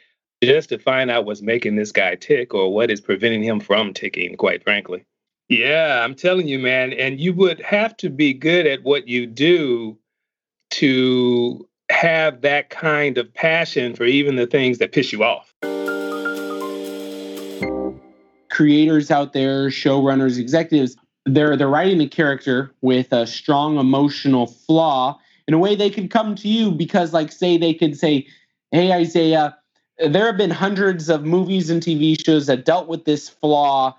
just 0.46 0.70
to 0.70 0.80
find 0.80 1.12
out 1.12 1.26
what's 1.26 1.42
making 1.42 1.76
this 1.76 1.92
guy 1.92 2.16
tick 2.16 2.54
or 2.54 2.74
what 2.74 2.92
is 2.92 3.02
preventing 3.02 3.44
him 3.44 3.60
from 3.60 3.94
ticking, 3.94 4.36
quite 4.36 4.64
frankly. 4.64 5.06
Yeah, 5.50 6.02
I'm 6.04 6.16
telling 6.16 6.48
you, 6.48 6.60
man. 6.60 6.94
And 6.94 7.20
you 7.20 7.34
would 7.34 7.60
have 7.62 7.96
to 7.98 8.10
be 8.10 8.34
good 8.34 8.66
at 8.66 8.84
what 8.84 9.08
you 9.08 9.26
do 9.26 9.98
to 10.72 11.68
have 11.92 12.42
that 12.42 12.70
kind 12.70 13.18
of 13.18 13.32
passion 13.34 13.94
for 13.94 14.06
even 14.06 14.36
the 14.36 14.48
things 14.48 14.80
that 14.80 14.92
piss 14.92 15.12
you 15.12 15.24
off. 15.24 15.54
Creators 18.50 19.12
out 19.12 19.34
there, 19.34 19.68
showrunners, 19.68 20.40
executives, 20.40 20.96
they're 21.26 21.56
they're 21.56 21.70
writing 21.70 22.02
a 22.02 22.08
character 22.08 22.74
with 22.82 23.12
a 23.14 23.26
strong 23.26 23.78
emotional 23.78 24.48
flaw 24.48 25.20
in 25.48 25.54
a 25.54 25.58
way 25.58 25.76
they 25.76 25.90
could 25.90 26.12
come 26.12 26.36
to 26.36 26.48
you 26.48 26.72
because 26.72 27.14
like 27.14 27.32
say 27.32 27.58
they 27.58 27.74
could 27.74 27.98
say, 27.98 28.28
Hey 28.72 28.92
Isaiah, 28.92 29.58
there 30.08 30.26
have 30.26 30.38
been 30.38 30.52
hundreds 30.52 31.10
of 31.10 31.24
movies 31.24 31.70
and 31.70 31.82
TV 31.82 32.24
shows 32.24 32.48
that 32.48 32.66
dealt 32.66 32.88
with 32.88 33.06
this 33.06 33.30
flaw 33.30 33.96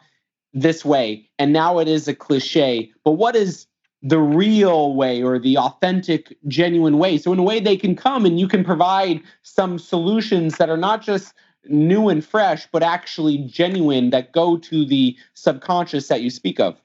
this 0.53 0.85
way, 0.85 1.29
and 1.39 1.53
now 1.53 1.79
it 1.79 1.89
is 1.89 2.07
a 2.07 2.15
cliche. 2.15 2.93
But 3.05 3.13
what 3.13 3.35
is 3.35 3.67
the 4.03 4.19
real 4.19 4.95
way 4.95 5.23
or 5.23 5.39
the 5.39 5.59
authentic, 5.59 6.37
genuine 6.47 6.99
way? 6.99 7.19
So, 7.19 7.33
in 7.33 7.39
a 7.39 7.43
way, 7.43 7.61
they 7.61 7.77
can 7.77 7.97
come 7.97 8.25
and 8.25 8.39
you 8.39 8.47
can 8.47 8.65
provide 8.65 9.21
some 9.43 9.79
solutions 9.79 10.59
that 10.59 10.71
are 10.71 10.77
not 10.77 11.03
just 11.03 11.35
new 11.67 12.09
and 12.09 12.25
fresh, 12.25 12.69
but 12.71 12.83
actually 12.83 13.39
genuine 13.39 14.11
that 14.11 14.33
go 14.33 14.57
to 14.59 14.85
the 14.85 15.17
subconscious 15.33 16.09
that 16.09 16.21
you 16.21 16.31
speak 16.31 16.61
of. 16.61 16.77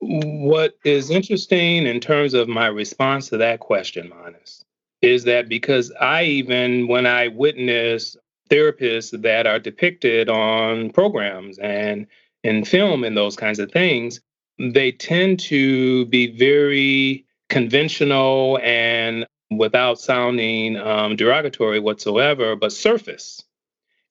What 0.00 0.76
is 0.84 1.10
interesting 1.10 1.86
in 1.86 2.00
terms 2.00 2.34
of 2.34 2.48
my 2.48 2.66
response 2.66 3.28
to 3.28 3.36
that 3.38 3.60
question, 3.60 4.10
Manas, 4.10 4.64
is 5.00 5.24
that 5.24 5.48
because 5.48 5.92
I 6.00 6.24
even, 6.24 6.88
when 6.88 7.06
I 7.06 7.28
witness 7.28 8.16
therapists 8.52 9.18
that 9.22 9.46
are 9.46 9.58
depicted 9.58 10.28
on 10.28 10.90
programs 10.90 11.58
and 11.58 12.06
in 12.44 12.64
film 12.64 13.02
and 13.02 13.16
those 13.16 13.36
kinds 13.36 13.58
of 13.58 13.72
things, 13.72 14.20
they 14.58 14.92
tend 14.92 15.40
to 15.40 16.04
be 16.06 16.36
very 16.36 17.24
conventional 17.48 18.58
and 18.62 19.26
without 19.50 19.98
sounding 19.98 20.76
um, 20.76 21.16
derogatory 21.16 21.80
whatsoever, 21.80 22.56
but 22.56 22.72
surface. 22.72 23.42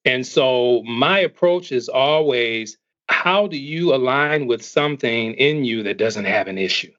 And 0.05 0.25
so 0.25 0.81
my 0.83 1.19
approach 1.19 1.71
is 1.71 1.89
always 1.89 2.77
how 3.07 3.47
do 3.47 3.57
you 3.57 3.93
align 3.93 4.47
with 4.47 4.63
something 4.63 5.33
in 5.33 5.65
you 5.65 5.83
that 5.83 5.97
doesn't 5.97 6.25
have 6.25 6.47
an 6.47 6.57
issue? 6.57 6.91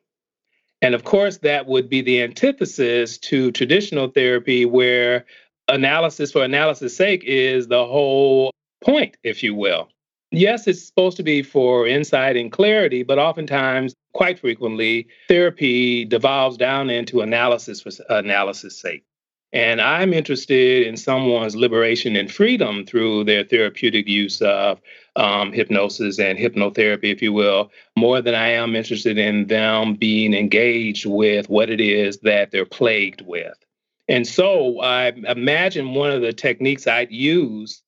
And 0.81 0.95
of 0.95 1.05
course, 1.05 1.39
that 1.39 1.67
would 1.67 1.89
be 1.89 2.03
the 2.03 2.23
antithesis 2.23 3.19
to 3.19 3.53
traditional 3.53 4.09
therapy, 4.09 4.67
where 4.67 5.25
analysis 5.73 6.31
for 6.31 6.45
analysis' 6.45 6.97
sake 6.97 7.25
is 7.25 7.69
the 7.69 7.85
whole 7.85 8.53
point, 8.85 9.17
if 9.25 9.43
you 9.43 9.55
will. 9.55 9.89
Yes, 10.31 10.67
it's 10.67 10.87
supposed 10.87 11.17
to 11.19 11.23
be 11.23 11.43
for 11.43 11.87
insight 11.87 12.37
and 12.37 12.51
clarity, 12.51 13.03
but 13.03 13.19
oftentimes, 13.19 13.95
quite 14.15 14.39
frequently, 14.39 15.07
therapy 15.29 16.05
devolves 16.05 16.57
down 16.57 16.89
into 16.89 17.21
analysis 17.21 17.83
for 17.83 17.91
analysis' 18.09 18.81
sake. 18.81 19.05
And 19.55 19.83
I'm 19.83 20.15
interested 20.15 20.87
in 20.87 20.97
someone's 20.97 21.55
liberation 21.55 22.17
and 22.17 22.33
freedom 22.33 22.87
through 22.87 23.25
their 23.25 23.45
therapeutic 23.45 24.09
use 24.09 24.41
of 24.41 24.81
um, 25.17 25.53
hypnosis 25.53 26.19
and 26.19 26.39
hypnotherapy, 26.39 27.13
if 27.13 27.21
you 27.21 27.35
will, 27.35 27.71
more 27.95 28.23
than 28.23 28.35
I 28.35 28.49
am 28.49 28.75
interested 28.75 29.19
in 29.19 29.49
them 29.49 29.95
being 29.95 30.33
engaged 30.33 31.05
with 31.05 31.51
what 31.51 31.69
it 31.69 31.83
is 31.83 32.19
that 32.21 32.51
they're 32.51 32.65
plagued 32.65 33.21
with. 33.21 33.53
And 34.09 34.27
so 34.27 34.81
I 34.81 35.09
imagine 35.09 35.95
one 35.95 36.11
of 36.11 36.23
the 36.23 36.33
techniques 36.33 36.87
I'd 36.87 37.11
use, 37.11 37.83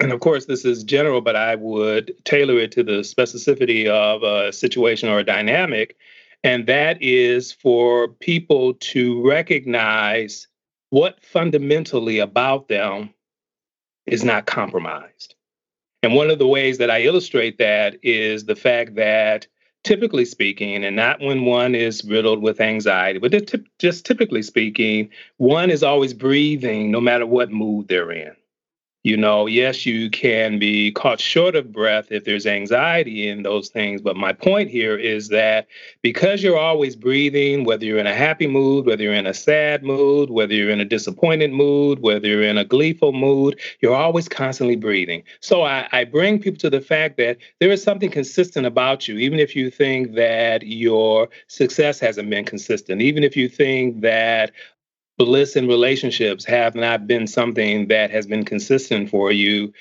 and 0.00 0.12
of 0.12 0.20
course, 0.20 0.46
this 0.46 0.64
is 0.64 0.82
general, 0.82 1.20
but 1.20 1.36
I 1.36 1.54
would 1.54 2.12
tailor 2.24 2.58
it 2.58 2.72
to 2.72 2.82
the 2.82 3.00
specificity 3.00 3.86
of 3.86 4.22
a 4.22 4.52
situation 4.52 5.08
or 5.08 5.20
a 5.20 5.24
dynamic. 5.24 5.96
And 6.44 6.66
that 6.66 7.00
is 7.00 7.52
for 7.52 8.08
people 8.08 8.74
to 8.74 9.24
recognize 9.26 10.48
what 10.90 11.24
fundamentally 11.24 12.18
about 12.18 12.68
them 12.68 13.14
is 14.06 14.24
not 14.24 14.46
compromised. 14.46 15.36
And 16.02 16.14
one 16.14 16.30
of 16.30 16.40
the 16.40 16.48
ways 16.48 16.78
that 16.78 16.90
I 16.90 17.02
illustrate 17.02 17.58
that 17.58 17.96
is 18.02 18.44
the 18.44 18.56
fact 18.56 18.96
that 18.96 19.46
typically 19.84 20.24
speaking, 20.24 20.84
and 20.84 20.96
not 20.96 21.20
when 21.20 21.44
one 21.44 21.74
is 21.74 22.04
riddled 22.04 22.42
with 22.42 22.60
anxiety, 22.60 23.18
but 23.18 23.32
just 23.78 24.06
typically 24.06 24.42
speaking, 24.42 25.10
one 25.38 25.70
is 25.70 25.82
always 25.82 26.14
breathing 26.14 26.90
no 26.90 27.00
matter 27.00 27.26
what 27.26 27.50
mood 27.50 27.88
they're 27.88 28.12
in. 28.12 28.32
You 29.04 29.16
know, 29.16 29.46
yes, 29.46 29.84
you 29.84 30.08
can 30.10 30.60
be 30.60 30.92
caught 30.92 31.18
short 31.20 31.56
of 31.56 31.72
breath 31.72 32.12
if 32.12 32.24
there's 32.24 32.46
anxiety 32.46 33.28
in 33.28 33.42
those 33.42 33.68
things. 33.68 34.00
But 34.00 34.16
my 34.16 34.32
point 34.32 34.70
here 34.70 34.96
is 34.96 35.28
that 35.28 35.66
because 36.02 36.40
you're 36.40 36.58
always 36.58 36.94
breathing, 36.94 37.64
whether 37.64 37.84
you're 37.84 37.98
in 37.98 38.06
a 38.06 38.14
happy 38.14 38.46
mood, 38.46 38.86
whether 38.86 39.02
you're 39.02 39.12
in 39.12 39.26
a 39.26 39.34
sad 39.34 39.82
mood, 39.82 40.30
whether 40.30 40.54
you're 40.54 40.70
in 40.70 40.80
a 40.80 40.84
disappointed 40.84 41.50
mood, 41.50 41.98
whether 41.98 42.28
you're 42.28 42.44
in 42.44 42.58
a 42.58 42.64
gleeful 42.64 43.12
mood, 43.12 43.58
you're 43.80 43.94
always 43.94 44.28
constantly 44.28 44.76
breathing. 44.76 45.24
So 45.40 45.62
I, 45.62 45.88
I 45.90 46.04
bring 46.04 46.38
people 46.38 46.60
to 46.60 46.70
the 46.70 46.80
fact 46.80 47.16
that 47.16 47.38
there 47.58 47.72
is 47.72 47.82
something 47.82 48.10
consistent 48.10 48.66
about 48.66 49.08
you, 49.08 49.18
even 49.18 49.40
if 49.40 49.56
you 49.56 49.68
think 49.68 50.14
that 50.14 50.64
your 50.64 51.28
success 51.48 51.98
hasn't 51.98 52.30
been 52.30 52.44
consistent, 52.44 53.02
even 53.02 53.24
if 53.24 53.36
you 53.36 53.48
think 53.48 54.00
that 54.02 54.52
bliss 55.24 55.56
in 55.56 55.68
relationships 55.68 56.44
have 56.44 56.74
not 56.74 57.06
been 57.06 57.26
something 57.26 57.88
that 57.88 58.10
has 58.10 58.26
been 58.26 58.44
consistent 58.44 59.10
for 59.10 59.30
you, 59.30 59.72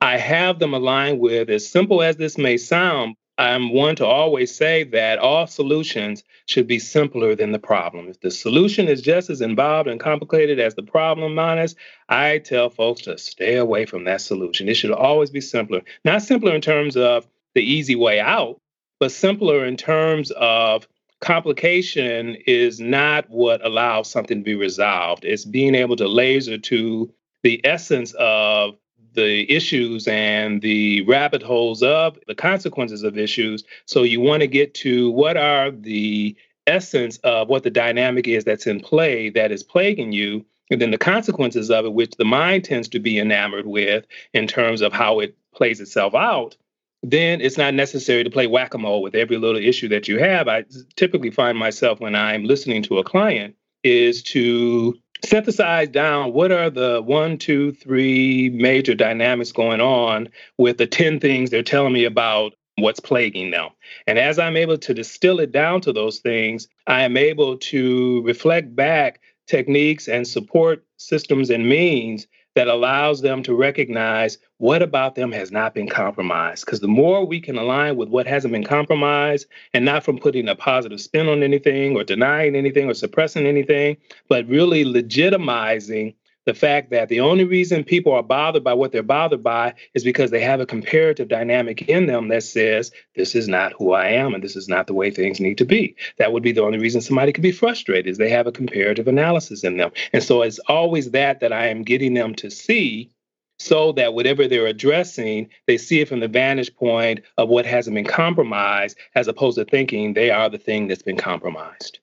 I 0.00 0.16
have 0.16 0.58
them 0.58 0.74
aligned 0.74 1.20
with, 1.20 1.50
as 1.50 1.68
simple 1.68 2.02
as 2.02 2.16
this 2.16 2.38
may 2.38 2.56
sound, 2.56 3.16
I'm 3.36 3.72
one 3.72 3.94
to 3.96 4.06
always 4.06 4.54
say 4.54 4.82
that 4.84 5.20
all 5.20 5.46
solutions 5.46 6.24
should 6.46 6.66
be 6.66 6.80
simpler 6.80 7.36
than 7.36 7.52
the 7.52 7.58
problem. 7.58 8.08
If 8.08 8.20
the 8.20 8.32
solution 8.32 8.88
is 8.88 9.00
just 9.00 9.30
as 9.30 9.40
involved 9.40 9.88
and 9.88 10.00
complicated 10.00 10.58
as 10.58 10.74
the 10.74 10.82
problem, 10.82 11.36
Manas, 11.36 11.76
I 12.08 12.38
tell 12.38 12.68
folks 12.68 13.02
to 13.02 13.16
stay 13.16 13.56
away 13.56 13.86
from 13.86 14.04
that 14.04 14.22
solution. 14.22 14.68
It 14.68 14.74
should 14.74 14.90
always 14.90 15.30
be 15.30 15.40
simpler. 15.40 15.82
Not 16.04 16.22
simpler 16.22 16.52
in 16.54 16.60
terms 16.60 16.96
of 16.96 17.28
the 17.54 17.62
easy 17.62 17.94
way 17.94 18.18
out, 18.18 18.60
but 18.98 19.12
simpler 19.12 19.64
in 19.64 19.76
terms 19.76 20.32
of 20.32 20.88
complication 21.20 22.36
is 22.46 22.80
not 22.80 23.28
what 23.28 23.64
allows 23.64 24.10
something 24.10 24.38
to 24.38 24.44
be 24.44 24.54
resolved. 24.54 25.24
It's 25.24 25.44
being 25.44 25.74
able 25.74 25.96
to 25.96 26.08
laser 26.08 26.58
to 26.58 27.12
the 27.42 27.60
essence 27.64 28.14
of 28.18 28.76
the 29.14 29.50
issues 29.50 30.06
and 30.06 30.62
the 30.62 31.02
rabbit 31.02 31.42
holes 31.42 31.82
of 31.82 32.18
the 32.26 32.34
consequences 32.34 33.02
of 33.02 33.18
issues. 33.18 33.64
So 33.86 34.02
you 34.02 34.20
want 34.20 34.42
to 34.42 34.46
get 34.46 34.74
to 34.74 35.10
what 35.10 35.36
are 35.36 35.70
the 35.70 36.36
essence 36.66 37.16
of 37.18 37.48
what 37.48 37.62
the 37.62 37.70
dynamic 37.70 38.28
is 38.28 38.44
that's 38.44 38.66
in 38.66 38.78
play 38.80 39.30
that 39.30 39.50
is 39.50 39.62
plaguing 39.62 40.12
you, 40.12 40.44
and 40.70 40.80
then 40.80 40.90
the 40.90 40.98
consequences 40.98 41.70
of 41.70 41.86
it, 41.86 41.94
which 41.94 42.16
the 42.16 42.24
mind 42.24 42.64
tends 42.64 42.88
to 42.88 42.98
be 42.98 43.18
enamored 43.18 43.66
with 43.66 44.04
in 44.34 44.46
terms 44.46 44.82
of 44.82 44.92
how 44.92 45.18
it 45.18 45.36
plays 45.54 45.80
itself 45.80 46.14
out. 46.14 46.56
Then 47.02 47.40
it's 47.40 47.56
not 47.56 47.74
necessary 47.74 48.24
to 48.24 48.30
play 48.30 48.46
whack 48.46 48.74
a 48.74 48.78
mole 48.78 49.02
with 49.02 49.14
every 49.14 49.36
little 49.36 49.60
issue 49.60 49.88
that 49.88 50.08
you 50.08 50.18
have. 50.18 50.48
I 50.48 50.64
typically 50.96 51.30
find 51.30 51.56
myself 51.56 52.00
when 52.00 52.14
I'm 52.14 52.44
listening 52.44 52.82
to 52.84 52.98
a 52.98 53.04
client 53.04 53.54
is 53.84 54.22
to 54.24 54.98
synthesize 55.24 55.88
down 55.88 56.32
what 56.32 56.52
are 56.52 56.70
the 56.70 57.02
one, 57.02 57.38
two, 57.38 57.72
three 57.72 58.50
major 58.50 58.94
dynamics 58.94 59.52
going 59.52 59.80
on 59.80 60.28
with 60.58 60.78
the 60.78 60.86
10 60.86 61.20
things 61.20 61.50
they're 61.50 61.62
telling 61.62 61.92
me 61.92 62.04
about 62.04 62.54
what's 62.76 63.00
plaguing 63.00 63.50
them. 63.50 63.70
And 64.06 64.18
as 64.18 64.38
I'm 64.38 64.56
able 64.56 64.78
to 64.78 64.94
distill 64.94 65.40
it 65.40 65.52
down 65.52 65.80
to 65.82 65.92
those 65.92 66.18
things, 66.18 66.68
I 66.86 67.02
am 67.02 67.16
able 67.16 67.58
to 67.58 68.22
reflect 68.22 68.74
back 68.74 69.20
techniques 69.46 70.08
and 70.08 70.26
support 70.26 70.84
systems 70.96 71.50
and 71.50 71.68
means 71.68 72.26
that 72.58 72.66
allows 72.66 73.20
them 73.20 73.40
to 73.40 73.54
recognize 73.54 74.36
what 74.56 74.82
about 74.82 75.14
them 75.14 75.30
has 75.30 75.52
not 75.52 75.74
been 75.74 75.88
compromised. 75.88 76.66
Because 76.66 76.80
the 76.80 76.88
more 76.88 77.24
we 77.24 77.38
can 77.38 77.56
align 77.56 77.94
with 77.94 78.08
what 78.08 78.26
hasn't 78.26 78.50
been 78.50 78.64
compromised 78.64 79.46
and 79.74 79.84
not 79.84 80.02
from 80.02 80.18
putting 80.18 80.48
a 80.48 80.56
positive 80.56 81.00
spin 81.00 81.28
on 81.28 81.44
anything 81.44 81.94
or 81.94 82.02
denying 82.02 82.56
anything 82.56 82.90
or 82.90 82.94
suppressing 82.94 83.46
anything, 83.46 83.96
but 84.28 84.44
really 84.48 84.84
legitimizing 84.84 86.16
the 86.48 86.54
fact 86.54 86.88
that 86.88 87.10
the 87.10 87.20
only 87.20 87.44
reason 87.44 87.84
people 87.84 88.10
are 88.14 88.22
bothered 88.22 88.64
by 88.64 88.72
what 88.72 88.90
they're 88.90 89.02
bothered 89.02 89.42
by 89.42 89.74
is 89.92 90.02
because 90.02 90.30
they 90.30 90.40
have 90.40 90.60
a 90.60 90.66
comparative 90.66 91.28
dynamic 91.28 91.82
in 91.82 92.06
them 92.06 92.28
that 92.28 92.42
says, 92.42 92.90
this 93.14 93.34
is 93.34 93.48
not 93.48 93.74
who 93.74 93.92
I 93.92 94.06
am 94.08 94.32
and 94.32 94.42
this 94.42 94.56
is 94.56 94.66
not 94.66 94.86
the 94.86 94.94
way 94.94 95.10
things 95.10 95.40
need 95.40 95.58
to 95.58 95.66
be. 95.66 95.94
That 96.16 96.32
would 96.32 96.42
be 96.42 96.52
the 96.52 96.62
only 96.62 96.78
reason 96.78 97.02
somebody 97.02 97.34
could 97.34 97.42
be 97.42 97.52
frustrated 97.52 98.06
is 98.06 98.16
they 98.16 98.30
have 98.30 98.46
a 98.46 98.52
comparative 98.52 99.08
analysis 99.08 99.62
in 99.62 99.76
them. 99.76 99.90
And 100.14 100.22
so 100.22 100.40
it's 100.40 100.58
always 100.60 101.10
that 101.10 101.40
that 101.40 101.52
I 101.52 101.66
am 101.66 101.82
getting 101.82 102.14
them 102.14 102.34
to 102.36 102.50
see 102.50 103.10
so 103.58 103.92
that 103.92 104.14
whatever 104.14 104.48
they're 104.48 104.68
addressing, 104.68 105.50
they 105.66 105.76
see 105.76 106.00
it 106.00 106.08
from 106.08 106.20
the 106.20 106.28
vantage 106.28 106.74
point 106.76 107.20
of 107.36 107.50
what 107.50 107.66
hasn't 107.66 107.94
been 107.94 108.06
compromised, 108.06 108.96
as 109.14 109.28
opposed 109.28 109.58
to 109.58 109.66
thinking 109.66 110.14
they 110.14 110.30
are 110.30 110.48
the 110.48 110.56
thing 110.56 110.88
that's 110.88 111.02
been 111.02 111.18
compromised. 111.18 111.98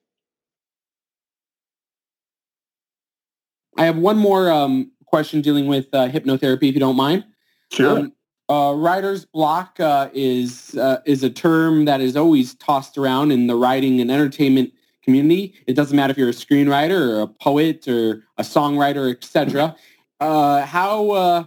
I 3.76 3.84
have 3.84 3.96
one 3.96 4.16
more 4.16 4.50
um, 4.50 4.90
question 5.04 5.40
dealing 5.40 5.66
with 5.66 5.86
uh, 5.92 6.08
hypnotherapy, 6.08 6.68
if 6.68 6.74
you 6.74 6.80
don't 6.80 6.96
mind. 6.96 7.24
Sure. 7.70 7.98
Um, 7.98 8.12
uh, 8.48 8.74
writer's 8.76 9.24
block 9.24 9.80
uh, 9.80 10.08
is 10.12 10.76
uh, 10.76 10.98
is 11.04 11.24
a 11.24 11.30
term 11.30 11.84
that 11.86 12.00
is 12.00 12.16
always 12.16 12.54
tossed 12.54 12.96
around 12.96 13.32
in 13.32 13.48
the 13.48 13.56
writing 13.56 14.00
and 14.00 14.10
entertainment 14.10 14.72
community. 15.02 15.54
It 15.66 15.74
doesn't 15.74 15.96
matter 15.96 16.12
if 16.12 16.18
you're 16.18 16.28
a 16.28 16.32
screenwriter 16.32 17.16
or 17.16 17.22
a 17.22 17.26
poet 17.26 17.88
or 17.88 18.22
a 18.38 18.42
songwriter, 18.42 19.10
etc. 19.10 19.74
Uh, 20.20 20.64
how 20.64 21.10
uh, 21.10 21.44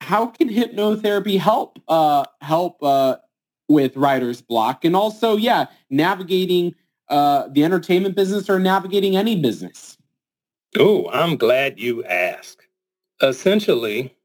how 0.00 0.26
can 0.26 0.48
hypnotherapy 0.48 1.38
help 1.38 1.80
help 2.40 2.80
with 3.68 3.96
writer's 3.96 4.40
block 4.40 4.84
and 4.84 4.94
also, 4.94 5.36
yeah, 5.36 5.66
navigating 5.90 6.74
the 7.08 7.62
entertainment 7.64 8.14
business 8.14 8.48
or 8.48 8.60
navigating 8.60 9.16
any 9.16 9.34
business? 9.40 9.96
Oh, 10.78 11.08
I'm 11.10 11.36
glad 11.36 11.80
you 11.80 12.04
asked. 12.04 12.66
Essentially, 13.22 14.16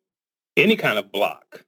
any 0.56 0.76
kind 0.76 1.00
of 1.00 1.12
block, 1.12 1.66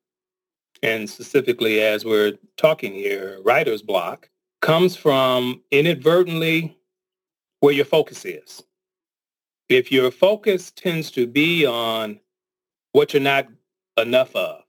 and 0.84 1.10
specifically 1.10 1.82
as 1.82 2.06
we're 2.06 2.34
talking 2.58 2.94
here, 2.94 3.40
writer's 3.44 3.82
block, 3.82 4.30
comes 4.62 4.96
from 4.96 5.62
inadvertently 5.72 6.78
where 7.60 7.74
your 7.74 7.86
focus 7.86 8.24
is. 8.24 8.63
If 9.68 9.92
your 9.92 10.12
focus 10.12 10.72
tends 10.72 11.12
to 11.12 11.28
be 11.28 11.66
on 11.66 12.20
what 12.94 13.13
you're 13.13 13.22
not 13.22 13.48
enough 13.98 14.36
of, 14.36 14.63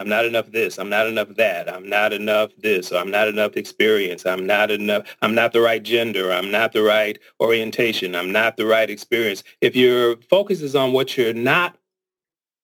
I'm 0.00 0.08
not 0.08 0.24
enough 0.24 0.50
this. 0.50 0.78
I'm 0.78 0.88
not 0.88 1.06
enough 1.06 1.28
that. 1.36 1.70
I'm 1.70 1.86
not 1.86 2.14
enough 2.14 2.52
this. 2.56 2.90
I'm 2.90 3.10
not 3.10 3.28
enough 3.28 3.58
experience. 3.58 4.24
I'm 4.24 4.46
not 4.46 4.70
enough. 4.70 5.06
I'm 5.20 5.34
not 5.34 5.52
the 5.52 5.60
right 5.60 5.82
gender. 5.82 6.32
I'm 6.32 6.50
not 6.50 6.72
the 6.72 6.82
right 6.82 7.18
orientation. 7.38 8.16
I'm 8.16 8.32
not 8.32 8.56
the 8.56 8.64
right 8.64 8.88
experience. 8.88 9.44
If 9.60 9.76
your 9.76 10.16
focus 10.30 10.62
is 10.62 10.74
on 10.74 10.94
what 10.94 11.18
you're 11.18 11.34
not, 11.34 11.76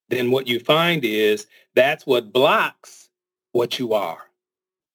then 0.08 0.30
what 0.30 0.46
you 0.46 0.58
find 0.60 1.04
is 1.04 1.46
that's 1.74 2.06
what 2.06 2.32
blocks 2.32 3.10
what 3.52 3.78
you 3.78 3.92
are. 3.92 4.22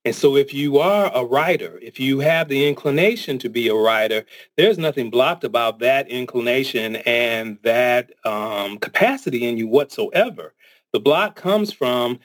And 0.04 0.16
so 0.16 0.36
if 0.36 0.52
you 0.52 0.80
are 0.80 1.12
a 1.14 1.24
writer, 1.24 1.78
if 1.80 2.00
you 2.00 2.22
have 2.22 2.48
the 2.50 2.68
inclination 2.68 3.38
to 3.38 3.50
be 3.50 3.68
a 3.68 3.76
writer, 3.76 4.26
there's 4.58 4.80
nothing 4.80 5.12
blocked 5.12 5.44
about 5.44 5.78
that 5.80 6.10
inclination 6.10 6.96
and 6.98 7.60
that 7.62 8.12
um, 8.26 8.80
capacity 8.80 9.48
in 9.48 9.58
you 9.58 9.68
whatsoever. 9.68 10.56
The 10.92 11.00
block 11.00 11.36
comes 11.36 11.72
from 11.72 12.20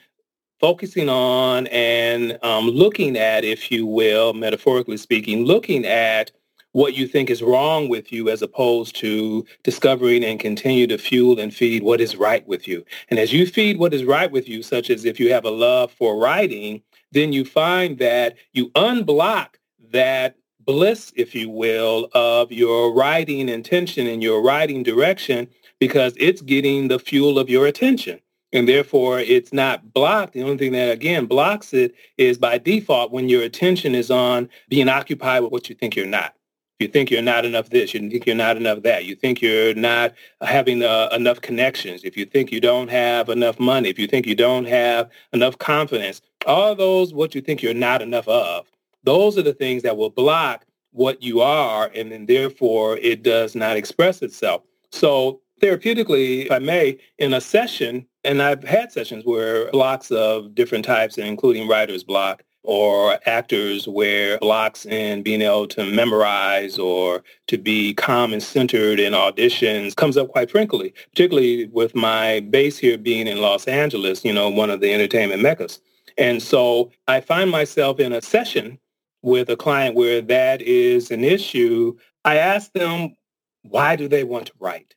focusing 0.59 1.09
on 1.09 1.67
and 1.67 2.37
um, 2.43 2.67
looking 2.67 3.17
at, 3.17 3.43
if 3.43 3.71
you 3.71 3.85
will, 3.85 4.33
metaphorically 4.33 4.97
speaking, 4.97 5.45
looking 5.45 5.85
at 5.85 6.31
what 6.71 6.95
you 6.95 7.07
think 7.07 7.29
is 7.29 7.41
wrong 7.41 7.89
with 7.89 8.11
you 8.11 8.29
as 8.29 8.41
opposed 8.41 8.95
to 8.95 9.45
discovering 9.63 10.23
and 10.23 10.39
continue 10.39 10.85
to 10.85 10.97
fuel 10.97 11.39
and 11.39 11.53
feed 11.53 11.81
what 11.81 12.01
is 12.01 12.15
right 12.15 12.47
with 12.47 12.67
you. 12.67 12.83
And 13.09 13.19
as 13.19 13.33
you 13.33 13.47
feed 13.47 13.79
what 13.79 13.93
is 13.93 14.03
right 14.03 14.31
with 14.31 14.47
you, 14.47 14.61
such 14.61 14.89
as 14.89 15.05
if 15.05 15.19
you 15.19 15.31
have 15.33 15.45
a 15.45 15.49
love 15.49 15.91
for 15.91 16.19
writing, 16.19 16.81
then 17.11 17.33
you 17.33 17.45
find 17.45 17.97
that 17.99 18.35
you 18.53 18.69
unblock 18.71 19.55
that 19.91 20.35
bliss, 20.65 21.13
if 21.15 21.33
you 21.33 21.49
will, 21.49 22.09
of 22.13 22.51
your 22.51 22.93
writing 22.93 23.49
intention 23.49 24.05
and 24.05 24.21
your 24.21 24.43
writing 24.43 24.83
direction 24.83 25.47
because 25.79 26.13
it's 26.17 26.41
getting 26.41 26.89
the 26.89 26.99
fuel 26.99 27.39
of 27.39 27.49
your 27.49 27.65
attention 27.65 28.19
and 28.53 28.67
therefore 28.67 29.19
it's 29.19 29.53
not 29.53 29.93
blocked. 29.93 30.33
The 30.33 30.43
only 30.43 30.57
thing 30.57 30.71
that 30.73 30.91
again 30.91 31.25
blocks 31.25 31.73
it 31.73 31.93
is 32.17 32.37
by 32.37 32.57
default 32.57 33.11
when 33.11 33.29
your 33.29 33.43
attention 33.43 33.95
is 33.95 34.09
on 34.11 34.49
being 34.69 34.89
occupied 34.89 35.43
with 35.43 35.51
what 35.51 35.69
you 35.69 35.75
think 35.75 35.95
you're 35.95 36.05
not. 36.05 36.33
You 36.79 36.87
think 36.87 37.09
you're 37.09 37.23
not 37.23 37.43
enough 37.43 37.71
this, 37.71 37.95
you 37.95 38.07
think 38.07 38.27
you're 38.27 38.35
not 38.35 38.55
enough 38.55 38.83
that, 38.83 39.05
you 39.05 39.15
think 39.15 39.41
you're 39.41 39.73
not 39.73 40.13
having 40.41 40.83
uh, 40.83 41.09
enough 41.11 41.41
connections, 41.41 42.03
if 42.03 42.15
you 42.15 42.23
think 42.23 42.51
you 42.51 42.61
don't 42.61 42.89
have 42.89 43.29
enough 43.29 43.59
money, 43.59 43.89
if 43.89 43.97
you 43.97 44.05
think 44.05 44.27
you 44.27 44.35
don't 44.35 44.65
have 44.65 45.09
enough 45.33 45.57
confidence, 45.57 46.21
all 46.45 46.75
those 46.75 47.15
what 47.15 47.33
you 47.33 47.41
think 47.41 47.63
you're 47.63 47.73
not 47.73 48.03
enough 48.03 48.27
of, 48.27 48.71
those 49.03 49.39
are 49.39 49.41
the 49.41 49.55
things 49.55 49.81
that 49.81 49.97
will 49.97 50.11
block 50.11 50.65
what 50.91 51.23
you 51.23 51.41
are, 51.41 51.89
and 51.95 52.11
then 52.11 52.27
therefore 52.27 52.97
it 52.97 53.23
does 53.23 53.55
not 53.55 53.75
express 53.75 54.21
itself. 54.21 54.61
So 54.91 55.41
therapeutically, 55.61 56.45
if 56.45 56.51
I 56.51 56.59
may, 56.59 56.97
in 57.17 57.33
a 57.33 57.41
session, 57.41 58.05
and 58.23 58.41
I've 58.41 58.63
had 58.63 58.91
sessions 58.91 59.25
where 59.25 59.71
blocks 59.71 60.11
of 60.11 60.53
different 60.55 60.85
types, 60.85 61.17
including 61.17 61.67
writer's 61.67 62.03
block, 62.03 62.43
or 62.67 63.17
actors 63.25 63.87
where 63.87 64.37
blocks 64.39 64.85
in 64.85 65.23
being 65.23 65.41
able 65.41 65.67
to 65.67 65.85
memorize 65.85 66.77
or 66.77 67.23
to 67.47 67.57
be 67.57 67.93
calm 67.93 68.33
and 68.33 68.43
centered 68.43 68.99
in 68.99 69.13
auditions 69.13 69.95
comes 69.95 70.17
up 70.17 70.27
quite 70.27 70.51
frankly, 70.51 70.93
particularly 71.11 71.67
with 71.67 71.95
my 71.95 72.41
base 72.41 72.77
here 72.77 72.97
being 72.97 73.25
in 73.25 73.39
Los 73.39 73.65
Angeles, 73.69 74.25
you 74.25 74.33
know, 74.33 74.49
one 74.49 74.69
of 74.69 74.81
the 74.81 74.93
entertainment 74.93 75.41
meccas. 75.41 75.79
And 76.17 76.43
so 76.43 76.91
I 77.07 77.21
find 77.21 77.49
myself 77.49 78.01
in 78.01 78.11
a 78.11 78.21
session 78.21 78.77
with 79.21 79.49
a 79.49 79.55
client 79.55 79.95
where 79.95 80.19
that 80.21 80.61
is 80.61 81.09
an 81.09 81.23
issue. 81.23 81.95
I 82.25 82.35
ask 82.35 82.73
them, 82.73 83.15
why 83.61 83.95
do 83.95 84.09
they 84.09 84.25
want 84.25 84.47
to 84.47 84.53
write? 84.59 84.93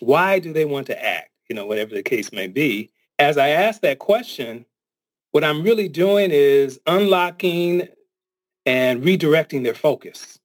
Why 0.00 0.38
do 0.38 0.52
they 0.52 0.64
want 0.64 0.86
to 0.88 1.04
act? 1.04 1.30
You 1.48 1.56
know, 1.56 1.66
whatever 1.66 1.94
the 1.94 2.02
case 2.02 2.32
may 2.32 2.48
be. 2.48 2.90
As 3.18 3.38
I 3.38 3.48
ask 3.48 3.80
that 3.80 3.98
question, 3.98 4.66
what 5.32 5.44
I'm 5.44 5.62
really 5.62 5.88
doing 5.88 6.30
is 6.32 6.80
unlocking 6.86 7.88
and 8.64 9.02
redirecting 9.02 9.62
their 9.62 9.74
focus. 9.74 10.38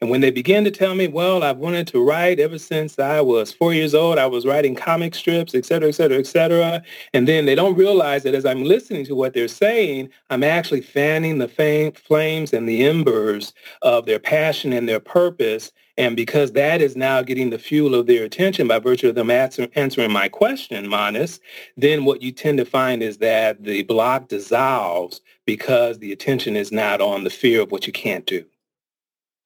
And 0.00 0.10
when 0.10 0.20
they 0.20 0.30
begin 0.30 0.64
to 0.64 0.70
tell 0.70 0.94
me, 0.94 1.08
well, 1.08 1.42
I've 1.42 1.56
wanted 1.56 1.86
to 1.88 2.04
write 2.04 2.38
ever 2.38 2.58
since 2.58 2.98
I 2.98 3.22
was 3.22 3.52
four 3.52 3.72
years 3.72 3.94
old, 3.94 4.18
I 4.18 4.26
was 4.26 4.44
writing 4.44 4.74
comic 4.74 5.14
strips, 5.14 5.54
et 5.54 5.64
cetera, 5.64 5.88
et 5.88 5.92
cetera, 5.92 6.18
et 6.18 6.26
cetera. 6.26 6.82
And 7.14 7.26
then 7.26 7.46
they 7.46 7.54
don't 7.54 7.76
realize 7.76 8.24
that 8.24 8.34
as 8.34 8.44
I'm 8.44 8.64
listening 8.64 9.06
to 9.06 9.14
what 9.14 9.32
they're 9.32 9.48
saying, 9.48 10.10
I'm 10.28 10.42
actually 10.42 10.82
fanning 10.82 11.38
the 11.38 11.48
fam- 11.48 11.92
flames 11.92 12.52
and 12.52 12.68
the 12.68 12.84
embers 12.84 13.54
of 13.80 14.04
their 14.04 14.18
passion 14.18 14.74
and 14.74 14.86
their 14.86 15.00
purpose. 15.00 15.72
And 15.96 16.16
because 16.16 16.52
that 16.52 16.82
is 16.82 16.96
now 16.96 17.22
getting 17.22 17.50
the 17.50 17.58
fuel 17.58 17.94
of 17.94 18.06
their 18.06 18.24
attention 18.24 18.66
by 18.66 18.80
virtue 18.80 19.08
of 19.08 19.14
them 19.14 19.30
answer, 19.30 19.68
answering 19.76 20.12
my 20.12 20.28
question, 20.28 20.88
Manas, 20.88 21.38
then 21.76 22.04
what 22.04 22.20
you 22.20 22.32
tend 22.32 22.58
to 22.58 22.64
find 22.64 23.02
is 23.02 23.18
that 23.18 23.62
the 23.62 23.84
block 23.84 24.28
dissolves 24.28 25.20
because 25.46 26.00
the 26.00 26.10
attention 26.10 26.56
is 26.56 26.72
not 26.72 27.00
on 27.00 27.22
the 27.22 27.30
fear 27.30 27.62
of 27.62 27.70
what 27.70 27.86
you 27.86 27.92
can't 27.92 28.26
do 28.26 28.44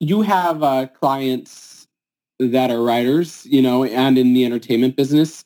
you 0.00 0.22
have 0.22 0.62
uh, 0.62 0.86
clients 0.86 1.86
that 2.38 2.70
are 2.70 2.82
writers, 2.82 3.44
you 3.46 3.60
know, 3.60 3.84
and 3.84 4.16
in 4.16 4.32
the 4.32 4.44
entertainment 4.44 4.96
business. 4.96 5.44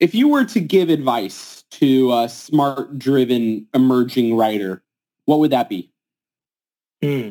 If 0.00 0.14
you 0.14 0.28
were 0.28 0.44
to 0.46 0.60
give 0.60 0.88
advice 0.88 1.64
to 1.72 2.12
a 2.12 2.28
smart-driven 2.28 3.66
emerging 3.74 4.36
writer, 4.36 4.82
what 5.26 5.38
would 5.40 5.52
that 5.52 5.68
be? 5.68 5.90
Hmm. 7.02 7.30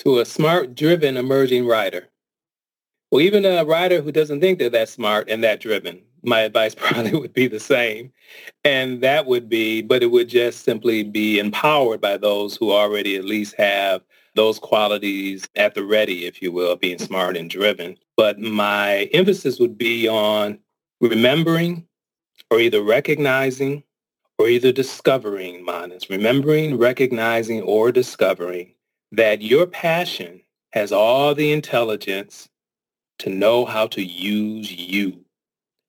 To 0.00 0.20
a 0.20 0.24
smart-driven 0.24 1.16
emerging 1.16 1.66
writer. 1.66 2.08
Well, 3.10 3.20
even 3.20 3.44
a 3.44 3.64
writer 3.64 4.00
who 4.02 4.12
doesn't 4.12 4.40
think 4.40 4.58
they're 4.58 4.70
that 4.70 4.88
smart 4.88 5.28
and 5.28 5.42
that 5.42 5.60
driven, 5.60 6.00
my 6.22 6.40
advice 6.40 6.74
probably 6.76 7.14
would 7.18 7.32
be 7.32 7.48
the 7.48 7.60
same. 7.60 8.12
And 8.64 9.00
that 9.02 9.26
would 9.26 9.48
be, 9.48 9.82
but 9.82 10.02
it 10.02 10.10
would 10.12 10.28
just 10.28 10.64
simply 10.64 11.02
be 11.02 11.38
empowered 11.38 12.00
by 12.00 12.16
those 12.16 12.56
who 12.56 12.72
already 12.72 13.16
at 13.16 13.24
least 13.24 13.54
have 13.56 14.02
those 14.36 14.60
qualities 14.60 15.48
at 15.56 15.74
the 15.74 15.84
ready, 15.84 16.26
if 16.26 16.40
you 16.40 16.52
will, 16.52 16.76
being 16.76 16.98
smart 16.98 17.36
and 17.36 17.50
driven. 17.50 17.96
But 18.16 18.38
my 18.38 19.10
emphasis 19.12 19.58
would 19.58 19.76
be 19.76 20.06
on 20.06 20.60
remembering 21.00 21.86
or 22.50 22.60
either 22.60 22.82
recognizing 22.82 23.82
or 24.38 24.48
either 24.48 24.72
discovering, 24.72 25.64
Manas, 25.64 26.08
remembering, 26.08 26.78
recognizing, 26.78 27.62
or 27.62 27.92
discovering 27.92 28.74
that 29.12 29.42
your 29.42 29.66
passion 29.66 30.42
has 30.72 30.92
all 30.92 31.34
the 31.34 31.52
intelligence 31.52 32.49
to 33.20 33.30
know 33.30 33.64
how 33.64 33.86
to 33.88 34.02
use 34.02 34.70
you. 34.72 35.24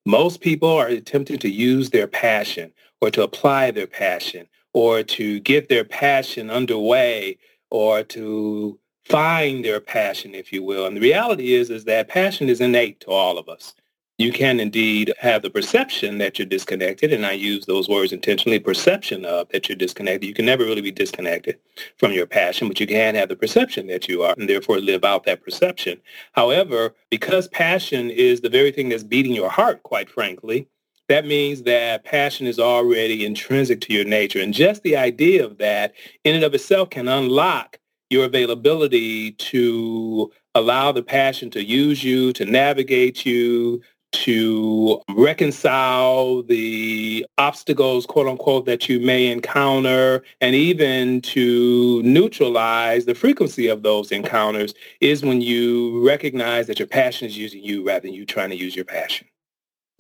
Most 0.06 0.42
people 0.42 0.70
are 0.70 0.88
attempting 0.88 1.38
to 1.40 1.50
use 1.50 1.90
their 1.90 2.08
passion 2.08 2.74
or 3.02 3.12
to 3.12 3.24
apply 3.24 3.72
their 3.72 3.88
passion 3.88 4.48
or 4.74 5.04
to 5.04 5.40
get 5.42 5.70
their 5.70 5.84
passion 5.84 6.50
underway 6.50 7.38
or 7.70 8.04
to 8.04 8.80
find 9.06 9.64
their 9.66 9.80
passion, 9.80 10.36
if 10.36 10.54
you 10.54 10.64
will. 10.64 10.86
And 10.86 10.98
the 10.98 11.02
reality 11.02 11.54
is, 11.54 11.70
is 11.70 11.86
that 11.86 12.08
passion 12.08 12.50
is 12.50 12.62
innate 12.62 13.00
to 13.02 13.12
all 13.12 13.38
of 13.38 13.50
us. 13.50 13.74
You 14.22 14.32
can 14.32 14.60
indeed 14.60 15.12
have 15.18 15.42
the 15.42 15.50
perception 15.50 16.20
that 16.20 16.38
you're 16.38 16.46
disconnected, 16.46 17.12
and 17.12 17.26
I 17.26 17.32
use 17.32 17.66
those 17.66 17.90
words 17.90 18.14
intentionally, 18.14 18.60
perception 18.60 19.26
of 19.26 19.50
that 19.50 19.68
you're 19.68 19.76
disconnected. 19.76 20.28
You 20.28 20.36
can 20.36 20.46
never 20.46 20.64
really 20.64 20.82
be 20.82 20.92
disconnected 20.92 21.58
from 21.98 22.12
your 22.12 22.28
passion, 22.28 22.68
but 22.68 22.80
you 22.80 22.86
can 22.86 23.16
have 23.16 23.30
the 23.30 23.36
perception 23.36 23.88
that 23.88 24.08
you 24.08 24.22
are, 24.22 24.36
and 24.38 24.48
therefore 24.48 24.78
live 24.78 25.04
out 25.04 25.24
that 25.24 25.44
perception. 25.44 26.00
However, 26.34 26.94
because 27.10 27.48
passion 27.48 28.12
is 28.12 28.42
the 28.42 28.50
very 28.50 28.72
thing 28.72 28.90
that's 28.90 29.02
beating 29.02 29.34
your 29.34 29.50
heart, 29.50 29.82
quite 29.82 30.08
frankly, 30.08 30.68
that 31.10 31.26
means 31.26 31.64
that 31.64 32.04
passion 32.04 32.46
is 32.46 32.60
already 32.60 33.26
intrinsic 33.26 33.82
to 33.82 33.94
your 33.94 34.06
nature. 34.06 34.40
And 34.40 34.54
just 34.54 34.84
the 34.84 34.98
idea 34.98 35.44
of 35.44 35.58
that 35.58 35.96
in 36.24 36.36
and 36.36 36.44
of 36.44 36.54
itself 36.54 36.92
can 36.92 37.08
unlock 37.08 37.80
your 38.12 38.26
availability 38.26 39.32
to 39.32 40.32
allow 40.54 40.92
the 40.92 41.02
passion 41.02 41.50
to 41.50 41.64
use 41.64 42.04
you, 42.04 42.34
to 42.34 42.46
navigate 42.46 43.26
you, 43.26 43.82
to 44.12 45.02
reconcile 45.10 46.44
the 46.44 47.26
obstacles, 47.38 48.06
quote 48.06 48.28
unquote, 48.28 48.66
that 48.66 48.90
you 48.90 49.00
may 49.00 49.32
encounter, 49.32 50.24
and 50.42 50.56
even 50.56 51.22
to 51.22 52.02
neutralize 52.04 53.06
the 53.06 53.16
frequency 53.16 53.68
of 53.68 53.84
those 53.84 54.12
encounters 54.12 54.74
is 55.00 55.24
when 55.24 55.42
you 55.42 56.06
recognize 56.06 56.68
that 56.68 56.80
your 56.80 56.88
passion 56.88 57.28
is 57.28 57.38
using 57.38 57.64
you 57.64 57.86
rather 57.86 58.02
than 58.02 58.14
you 58.14 58.26
trying 58.26 58.50
to 58.50 58.56
use 58.56 58.76
your 58.76 58.86
passion. 58.86 59.28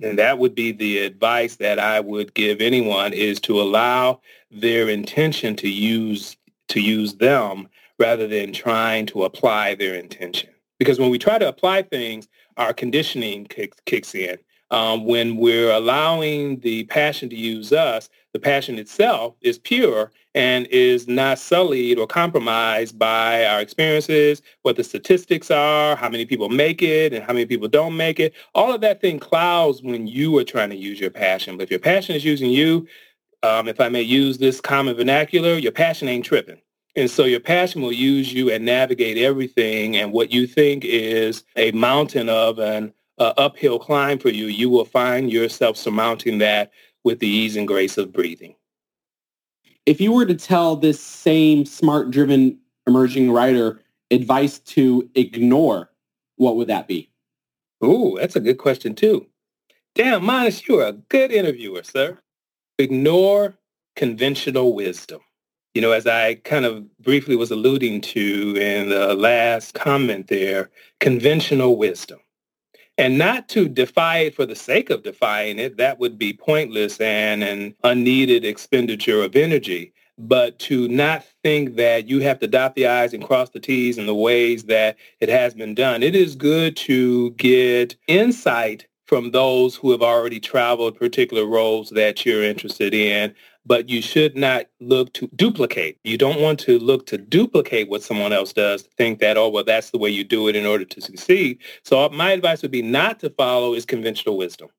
And 0.02 0.17
that 0.17 0.39
would 0.39 0.56
be 0.56 0.71
the 0.71 1.00
advice 1.00 1.58
that 1.58 1.78
I 1.78 2.00
would 2.00 2.34
give 2.34 2.60
anyone 2.60 3.13
is 3.13 3.39
to 3.41 3.62
allow 3.62 4.21
their 4.50 4.89
intention 4.89 5.56
to 5.58 5.69
use 5.69 6.38
to 6.69 6.80
use 6.80 7.15
them 7.15 7.67
rather 8.00 8.28
than 8.28 8.54
trying 8.54 9.06
to 9.06 9.24
apply 9.26 9.76
their 9.76 9.93
intention. 9.93 10.50
Because 10.80 11.00
when 11.00 11.12
we 11.12 11.19
try 11.19 11.38
to 11.38 11.47
apply 11.47 11.84
things, 11.84 12.28
our 12.57 12.73
conditioning 12.73 13.45
kicks, 13.45 13.77
kicks 13.85 14.15
in. 14.15 14.37
Um, 14.71 15.05
when 15.05 15.35
we're 15.35 15.71
allowing 15.71 16.59
the 16.61 16.85
passion 16.85 17.29
to 17.29 17.35
use 17.35 17.73
us, 17.73 18.09
the 18.31 18.39
passion 18.39 18.79
itself 18.79 19.35
is 19.41 19.57
pure 19.57 20.11
and 20.33 20.65
is 20.67 21.09
not 21.09 21.39
sullied 21.39 21.99
or 21.99 22.07
compromised 22.07 22.97
by 22.97 23.45
our 23.45 23.59
experiences, 23.59 24.41
what 24.61 24.77
the 24.77 24.83
statistics 24.83 25.51
are, 25.51 25.97
how 25.97 26.07
many 26.07 26.25
people 26.25 26.47
make 26.47 26.81
it 26.81 27.13
and 27.13 27.23
how 27.23 27.33
many 27.33 27.45
people 27.45 27.67
don't 27.67 27.97
make 27.97 28.17
it. 28.19 28.33
All 28.55 28.73
of 28.73 28.79
that 28.79 29.01
thing 29.01 29.19
clouds 29.19 29.83
when 29.83 30.07
you 30.07 30.37
are 30.37 30.45
trying 30.45 30.69
to 30.69 30.77
use 30.77 31.01
your 31.01 31.09
passion. 31.09 31.57
But 31.57 31.63
if 31.63 31.71
your 31.71 31.79
passion 31.79 32.15
is 32.15 32.23
using 32.23 32.49
you, 32.49 32.87
um, 33.43 33.67
if 33.67 33.81
I 33.81 33.89
may 33.89 34.01
use 34.01 34.37
this 34.37 34.61
common 34.61 34.95
vernacular, 34.95 35.55
your 35.55 35.73
passion 35.73 36.07
ain't 36.07 36.23
tripping. 36.23 36.61
And 36.95 37.10
so 37.10 37.23
your 37.23 37.39
passion 37.39 37.82
will 37.82 37.93
use 37.93 38.34
you 38.34 38.51
and 38.51 38.65
navigate 38.65 39.17
everything. 39.17 39.95
And 39.95 40.12
what 40.12 40.32
you 40.32 40.45
think 40.45 40.84
is 40.84 41.43
a 41.56 41.71
mountain 41.71 42.27
of 42.27 42.60
an 42.60 42.93
uh, 43.17 43.34
uphill 43.38 43.80
climb 43.80 44.19
for 44.19 44.30
you, 44.30 44.47
you 44.47 44.69
will 44.69 44.86
find 44.86 45.32
yourself 45.32 45.77
surmounting 45.77 46.39
that 46.39 46.71
with 47.04 47.19
the 47.19 47.27
ease 47.27 47.56
and 47.56 47.67
grace 47.67 47.97
of 47.97 48.12
breathing. 48.12 48.56
If 49.86 50.01
you 50.01 50.12
were 50.12 50.25
to 50.25 50.36
tell 50.36 50.75
this 50.75 50.99
same 50.99 51.65
smart 51.65 52.12
driven 52.12 52.60
emerging 52.88 53.32
writer 53.32 53.80
advice 54.12 54.60
to 54.60 55.10
ignore, 55.15 55.89
what 56.36 56.56
would 56.58 56.67
that 56.67 56.88
be? 56.88 57.10
Ooh, 57.84 58.17
that's 58.19 58.36
a 58.36 58.41
good 58.41 58.58
question 58.58 58.95
too. 58.95 59.25
Damn, 59.95 60.23
Manas, 60.23 60.67
you're 60.67 60.86
a 60.86 60.93
good 60.93 61.32
interviewer, 61.32 61.84
sir. 61.84 62.19
Ignore 62.77 63.56
conventional 63.95 64.73
wisdom. 64.73 65.21
You 65.73 65.81
know, 65.81 65.91
as 65.91 66.05
I 66.05 66.36
kind 66.36 66.65
of 66.65 66.86
briefly 66.97 67.36
was 67.36 67.51
alluding 67.51 68.01
to 68.01 68.57
in 68.57 68.89
the 68.89 69.13
last 69.13 69.73
comment 69.73 70.27
there, 70.27 70.69
conventional 70.99 71.77
wisdom 71.77 72.19
and 72.97 73.17
not 73.17 73.49
to 73.49 73.67
defy 73.67 74.19
it 74.19 74.36
for 74.36 74.45
the 74.45 74.55
sake 74.55 74.91
of 74.91 75.03
defying 75.03 75.60
it. 75.60 75.77
That 75.77 75.99
would 75.99 76.17
be 76.19 76.34
pointless 76.34 76.99
and 76.99 77.43
an 77.43 77.73
unneeded 77.84 78.45
expenditure 78.45 79.23
of 79.23 79.36
energy. 79.36 79.93
But 80.17 80.60
to 80.60 80.88
not 80.88 81.25
think 81.43 81.77
that 81.77 82.07
you 82.07 82.19
have 82.19 82.38
to 82.39 82.47
dot 82.47 82.75
the 82.75 82.86
I's 82.86 83.13
and 83.13 83.25
cross 83.25 83.49
the 83.49 83.60
T's 83.60 83.97
in 83.97 84.05
the 84.05 84.13
ways 84.13 84.65
that 84.65 84.97
it 85.19 85.29
has 85.29 85.55
been 85.55 85.73
done. 85.73 86.03
It 86.03 86.15
is 86.15 86.36
good 86.36 86.75
to 86.77 87.31
get 87.31 87.95
insight 88.07 88.86
from 89.07 89.31
those 89.31 89.75
who 89.75 89.91
have 89.91 90.03
already 90.03 90.39
traveled 90.39 90.99
particular 90.99 91.45
roles 91.45 91.89
that 91.89 92.23
you're 92.23 92.43
interested 92.43 92.93
in 92.93 93.34
but 93.65 93.89
you 93.89 94.02
should 94.02 94.36
not 94.36 94.65
look 94.80 95.13
to 95.13 95.28
duplicate. 95.36 96.00
You 96.04 96.17
don't 96.17 96.41
want 96.41 96.60
to 96.62 96.80
look 96.80 97.06
to 97.08 97.17
duplicate 97.17 97.89
what 97.89 98.04
someone 98.04 98.34
else 98.34 98.54
does, 98.54 98.84
think 98.97 99.19
that, 99.19 99.38
oh, 99.38 99.50
well, 99.50 99.63
that's 99.63 99.91
the 99.91 99.97
way 99.97 100.10
you 100.10 100.24
do 100.24 100.47
it 100.47 100.56
in 100.56 100.65
order 100.65 100.86
to 100.86 101.02
succeed. 101.02 101.60
So 101.84 102.10
my 102.10 102.32
advice 102.32 102.62
would 102.62 102.71
be 102.71 102.82
not 102.82 103.19
to 103.19 103.30
follow 103.30 103.74
is 103.74 103.86
conventional 103.86 104.38
wisdom. 104.38 104.69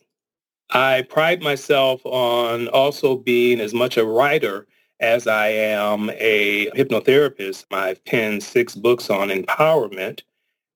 I 0.75 1.07
pride 1.09 1.41
myself 1.41 2.03
on 2.05 2.69
also 2.69 3.17
being 3.17 3.61
as 3.61 3.73
much 3.73 3.97
a 3.97 4.05
writer 4.05 4.67
as 5.03 5.27
I 5.27 5.49
am 5.49 6.11
a 6.15 6.71
hypnotherapist, 6.71 7.67
I've 7.73 8.03
penned 8.05 8.43
six 8.43 8.75
books 8.75 9.11
on 9.11 9.29
empowerment. 9.29 10.23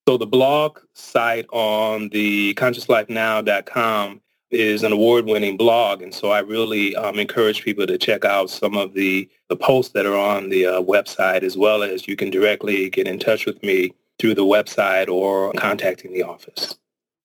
So 0.08 0.18
the 0.18 0.26
blog 0.26 0.80
site 0.94 1.46
on 1.52 2.10
the 2.10 2.54
consciouslifenow.com 2.54 4.20
is 4.50 4.82
an 4.82 4.92
award-winning 4.92 5.56
blog, 5.56 6.02
and 6.02 6.14
so 6.14 6.30
I 6.30 6.40
really 6.40 6.94
um, 6.94 7.18
encourage 7.18 7.64
people 7.64 7.86
to 7.86 7.98
check 7.98 8.24
out 8.24 8.50
some 8.50 8.76
of 8.76 8.94
the, 8.94 9.28
the 9.48 9.56
posts 9.56 9.92
that 9.92 10.06
are 10.06 10.16
on 10.16 10.50
the 10.50 10.66
uh, 10.66 10.82
website, 10.82 11.42
as 11.42 11.56
well 11.56 11.82
as 11.82 12.06
you 12.06 12.14
can 12.14 12.30
directly 12.30 12.88
get 12.90 13.08
in 13.08 13.18
touch 13.18 13.46
with 13.46 13.60
me 13.62 13.92
through 14.18 14.34
the 14.34 14.44
website 14.44 15.08
or 15.08 15.52
contacting 15.54 16.12
the 16.12 16.22
office. 16.22 16.76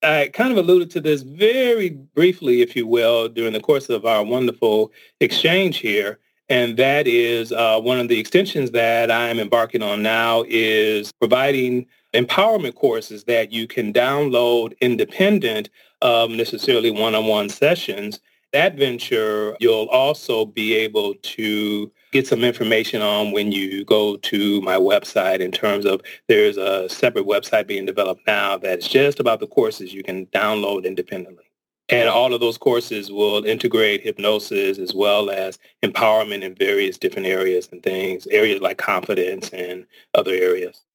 I 0.04 0.32
kind 0.34 0.52
of 0.52 0.58
alluded 0.58 0.90
to 0.92 1.02
this 1.02 1.22
very 1.22 1.90
briefly, 1.90 2.62
if 2.62 2.76
you 2.76 2.88
will, 2.88 3.30
during 3.30 3.54
the 3.54 3.60
course 3.60 3.90
of 3.90 4.06
our 4.06 4.24
wonderful 4.24 4.92
exchange 5.20 5.78
here. 5.78 6.20
And 6.52 6.76
that 6.76 7.08
is 7.08 7.54
uh, 7.54 7.80
one 7.80 7.98
of 7.98 8.10
the 8.10 8.20
extensions 8.20 8.72
that 8.72 9.10
I'm 9.10 9.40
embarking 9.40 9.82
on 9.82 10.04
now 10.04 10.44
is 10.50 11.14
providing 11.14 11.86
empowerment 12.14 12.76
courses 12.76 13.24
that 13.24 13.54
you 13.54 13.68
can 13.68 13.94
download 13.94 14.78
independent 14.82 15.70
of 16.02 16.30
necessarily 16.30 16.92
one-on-one 16.92 17.48
sessions. 17.48 18.20
That 18.52 18.76
venture, 18.76 19.56
you'll 19.62 19.88
also 19.88 20.44
be 20.44 20.74
able 20.74 21.14
to 21.14 21.90
get 22.12 22.28
some 22.28 22.44
information 22.44 23.02
on 23.02 23.32
when 23.32 23.54
you 23.54 23.86
go 23.86 24.18
to 24.18 24.60
my 24.60 24.76
website 24.76 25.40
in 25.40 25.54
terms 25.54 25.86
of 25.86 26.02
there's 26.28 26.58
a 26.58 26.90
separate 26.90 27.26
website 27.26 27.66
being 27.66 27.86
developed 27.86 28.28
now 28.28 28.58
that's 28.58 28.90
just 28.90 29.22
about 29.22 29.40
the 29.40 29.48
courses 29.48 29.94
you 29.94 30.04
can 30.04 30.26
download 30.28 30.84
independently. 30.84 31.46
And 31.92 32.08
all 32.08 32.34
of 32.34 32.40
those 32.40 32.58
courses 32.58 33.12
will 33.12 33.44
integrate 33.44 34.02
hypnosis 34.02 34.80
as 34.80 34.94
well 34.94 35.30
as 35.30 35.60
empowerment 35.84 36.42
in 36.42 36.56
various 36.56 36.98
different 36.98 37.28
areas 37.28 37.68
and 37.70 37.84
things, 37.84 38.26
areas 38.28 38.62
like 38.62 38.78
confidence 38.78 39.50
and 39.50 39.86
other 40.14 40.32
areas. 40.32 40.86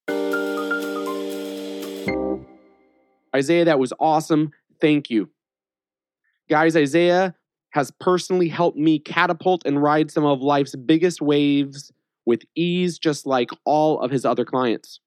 Isaiah, 3.35 3.67
that 3.67 3.79
was 3.79 3.93
awesome. 4.01 4.53
Thank 4.81 5.11
you. 5.11 5.29
Guys, 6.49 6.75
Isaiah 6.75 7.35
has 7.71 7.91
personally 8.01 8.49
helped 8.49 8.79
me 8.79 8.99
catapult 8.99 9.67
and 9.67 9.83
ride 9.83 10.11
some 10.11 10.25
of 10.25 10.41
life's 10.41 10.75
biggest 10.77 11.21
waves 11.21 11.93
with 12.25 12.41
ease, 12.55 12.99
just 12.99 13.27
like 13.27 13.51
all 13.67 14.01
of 14.01 14.11
his 14.11 14.25
other 14.25 14.47
clients. 14.47 15.01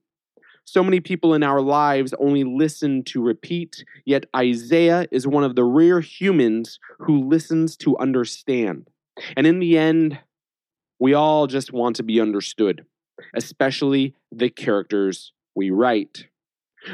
So 0.65 0.83
many 0.83 0.99
people 0.99 1.33
in 1.33 1.41
our 1.41 1.61
lives 1.61 2.13
only 2.19 2.43
listen 2.43 3.03
to 3.05 3.23
repeat, 3.23 3.83
yet 4.05 4.27
Isaiah 4.35 5.07
is 5.11 5.25
one 5.25 5.43
of 5.43 5.55
the 5.55 5.63
rare 5.63 5.99
humans 5.99 6.77
who 6.99 7.27
listens 7.27 7.75
to 7.77 7.97
understand. 7.97 8.87
And 9.35 9.47
in 9.47 9.57
the 9.57 9.79
end, 9.79 10.19
we 10.99 11.13
all 11.13 11.47
just 11.47 11.71
want 11.71 11.95
to 11.95 12.03
be 12.03 12.19
understood, 12.19 12.85
especially 13.33 14.13
the 14.31 14.49
characters 14.49 15.31
we 15.55 15.69
write. 15.71 16.27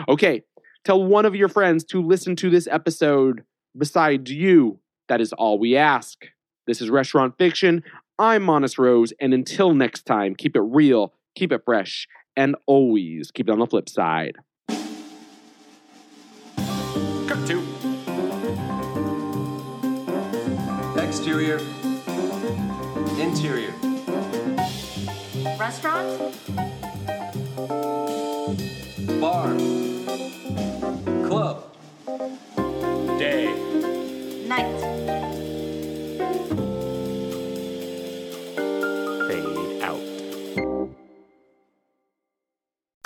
Okay, 0.07 0.43
tell 0.83 1.03
one 1.03 1.25
of 1.25 1.35
your 1.35 1.49
friends 1.49 1.83
to 1.85 2.01
listen 2.01 2.35
to 2.37 2.49
this 2.49 2.67
episode 2.67 3.43
besides 3.77 4.31
you. 4.31 4.79
That 5.07 5.21
is 5.21 5.33
all 5.33 5.59
we 5.59 5.75
ask. 5.75 6.25
This 6.67 6.81
is 6.81 6.89
Restaurant 6.89 7.37
Fiction. 7.37 7.83
I'm 8.17 8.45
Monis 8.45 8.77
Rose, 8.77 9.13
and 9.19 9.33
until 9.33 9.73
next 9.73 10.05
time, 10.05 10.35
keep 10.35 10.55
it 10.55 10.61
real, 10.61 11.13
keep 11.35 11.51
it 11.51 11.63
fresh, 11.65 12.07
and 12.35 12.55
always 12.65 13.31
keep 13.31 13.49
it 13.49 13.51
on 13.51 13.59
the 13.59 13.67
flip 13.67 13.89
side. 13.89 14.37
Cut 17.27 17.47
two. 17.47 17.61
Exterior. 20.97 21.59
Interior. 23.19 23.73
Restaurant? 25.65 26.21
Bar. 29.19 29.57
Club. 31.25 31.63
Day. 33.17 33.47
Night. 34.45 34.79
Fade 39.27 39.81
out. 39.81 39.99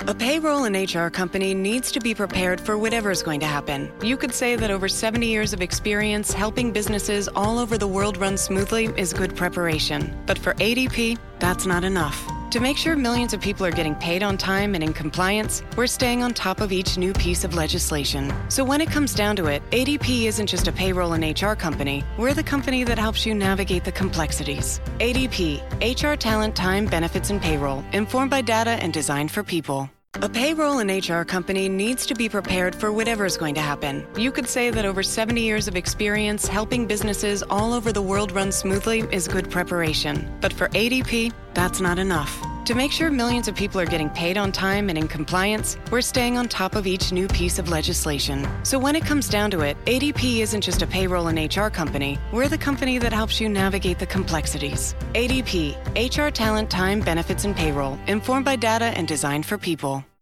A 0.06 0.14
payroll 0.14 0.64
and 0.64 0.76
HR 0.76 1.08
company 1.08 1.54
needs 1.54 1.90
to 1.92 1.98
be 1.98 2.14
prepared 2.14 2.60
for 2.60 2.76
whatever 2.76 3.10
is 3.10 3.22
going 3.22 3.40
to 3.40 3.46
happen. 3.46 3.90
You 4.02 4.18
could 4.18 4.34
say 4.34 4.54
that 4.56 4.70
over 4.70 4.86
70 4.86 5.26
years 5.26 5.54
of 5.54 5.62
experience 5.62 6.34
helping 6.34 6.72
businesses 6.72 7.26
all 7.26 7.58
over 7.58 7.78
the 7.78 7.88
world 7.88 8.18
run 8.18 8.36
smoothly 8.36 8.90
is 8.98 9.14
good 9.14 9.34
preparation. 9.34 10.14
But 10.26 10.36
for 10.38 10.52
ADP, 10.56 11.16
that's 11.38 11.64
not 11.64 11.84
enough. 11.84 12.22
To 12.50 12.58
make 12.58 12.76
sure 12.76 12.96
millions 12.96 13.32
of 13.32 13.40
people 13.40 13.64
are 13.64 13.70
getting 13.70 13.94
paid 13.94 14.24
on 14.24 14.36
time 14.36 14.74
and 14.74 14.82
in 14.82 14.92
compliance, 14.92 15.62
we're 15.76 15.86
staying 15.86 16.24
on 16.24 16.34
top 16.34 16.60
of 16.60 16.72
each 16.72 16.98
new 16.98 17.12
piece 17.12 17.44
of 17.44 17.54
legislation. 17.54 18.34
So 18.48 18.64
when 18.64 18.80
it 18.80 18.90
comes 18.90 19.14
down 19.14 19.36
to 19.36 19.46
it, 19.46 19.62
ADP 19.70 20.24
isn't 20.24 20.48
just 20.48 20.66
a 20.66 20.72
payroll 20.72 21.12
and 21.12 21.22
HR 21.22 21.54
company, 21.54 22.02
we're 22.18 22.34
the 22.34 22.42
company 22.42 22.82
that 22.82 22.98
helps 22.98 23.24
you 23.24 23.36
navigate 23.36 23.84
the 23.84 23.92
complexities. 23.92 24.80
ADP, 24.98 25.62
HR 25.80 26.16
talent, 26.16 26.56
time, 26.56 26.86
benefits, 26.86 27.30
and 27.30 27.40
payroll, 27.40 27.84
informed 27.92 28.32
by 28.32 28.40
data 28.40 28.70
and 28.70 28.92
designed 28.92 29.30
for 29.30 29.44
people. 29.44 29.88
A 30.16 30.28
payroll 30.28 30.80
and 30.80 30.90
HR 30.90 31.22
company 31.22 31.68
needs 31.68 32.04
to 32.06 32.14
be 32.14 32.28
prepared 32.28 32.74
for 32.74 32.92
whatever 32.92 33.24
is 33.24 33.36
going 33.36 33.54
to 33.54 33.60
happen. 33.60 34.04
You 34.18 34.32
could 34.32 34.48
say 34.48 34.68
that 34.70 34.84
over 34.84 35.04
70 35.04 35.40
years 35.40 35.68
of 35.68 35.76
experience 35.76 36.48
helping 36.48 36.84
businesses 36.86 37.44
all 37.44 37.72
over 37.72 37.92
the 37.92 38.02
world 38.02 38.32
run 38.32 38.50
smoothly 38.50 39.00
is 39.12 39.28
good 39.28 39.48
preparation. 39.48 40.28
But 40.40 40.52
for 40.52 40.68
ADP, 40.70 41.32
that's 41.54 41.80
not 41.80 41.98
enough. 41.98 42.36
To 42.66 42.74
make 42.74 42.92
sure 42.92 43.10
millions 43.10 43.48
of 43.48 43.54
people 43.54 43.80
are 43.80 43.86
getting 43.86 44.10
paid 44.10 44.36
on 44.36 44.52
time 44.52 44.90
and 44.90 44.98
in 44.98 45.08
compliance, 45.08 45.78
we're 45.90 46.02
staying 46.02 46.36
on 46.36 46.46
top 46.46 46.74
of 46.74 46.86
each 46.86 47.10
new 47.10 47.26
piece 47.26 47.58
of 47.58 47.68
legislation. 47.68 48.46
So 48.64 48.78
when 48.78 48.94
it 48.94 49.04
comes 49.04 49.28
down 49.28 49.50
to 49.52 49.60
it, 49.60 49.82
ADP 49.86 50.40
isn't 50.40 50.60
just 50.60 50.82
a 50.82 50.86
payroll 50.86 51.28
and 51.28 51.56
HR 51.56 51.68
company, 51.68 52.18
we're 52.32 52.48
the 52.48 52.58
company 52.58 52.98
that 52.98 53.12
helps 53.12 53.40
you 53.40 53.48
navigate 53.48 53.98
the 53.98 54.06
complexities. 54.06 54.94
ADP, 55.14 55.74
HR 55.96 56.30
talent, 56.30 56.70
time, 56.70 57.00
benefits, 57.00 57.44
and 57.44 57.56
payroll, 57.56 57.98
informed 58.06 58.44
by 58.44 58.56
data 58.56 58.86
and 58.96 59.08
designed 59.08 59.46
for 59.46 59.56
people. 59.56 60.04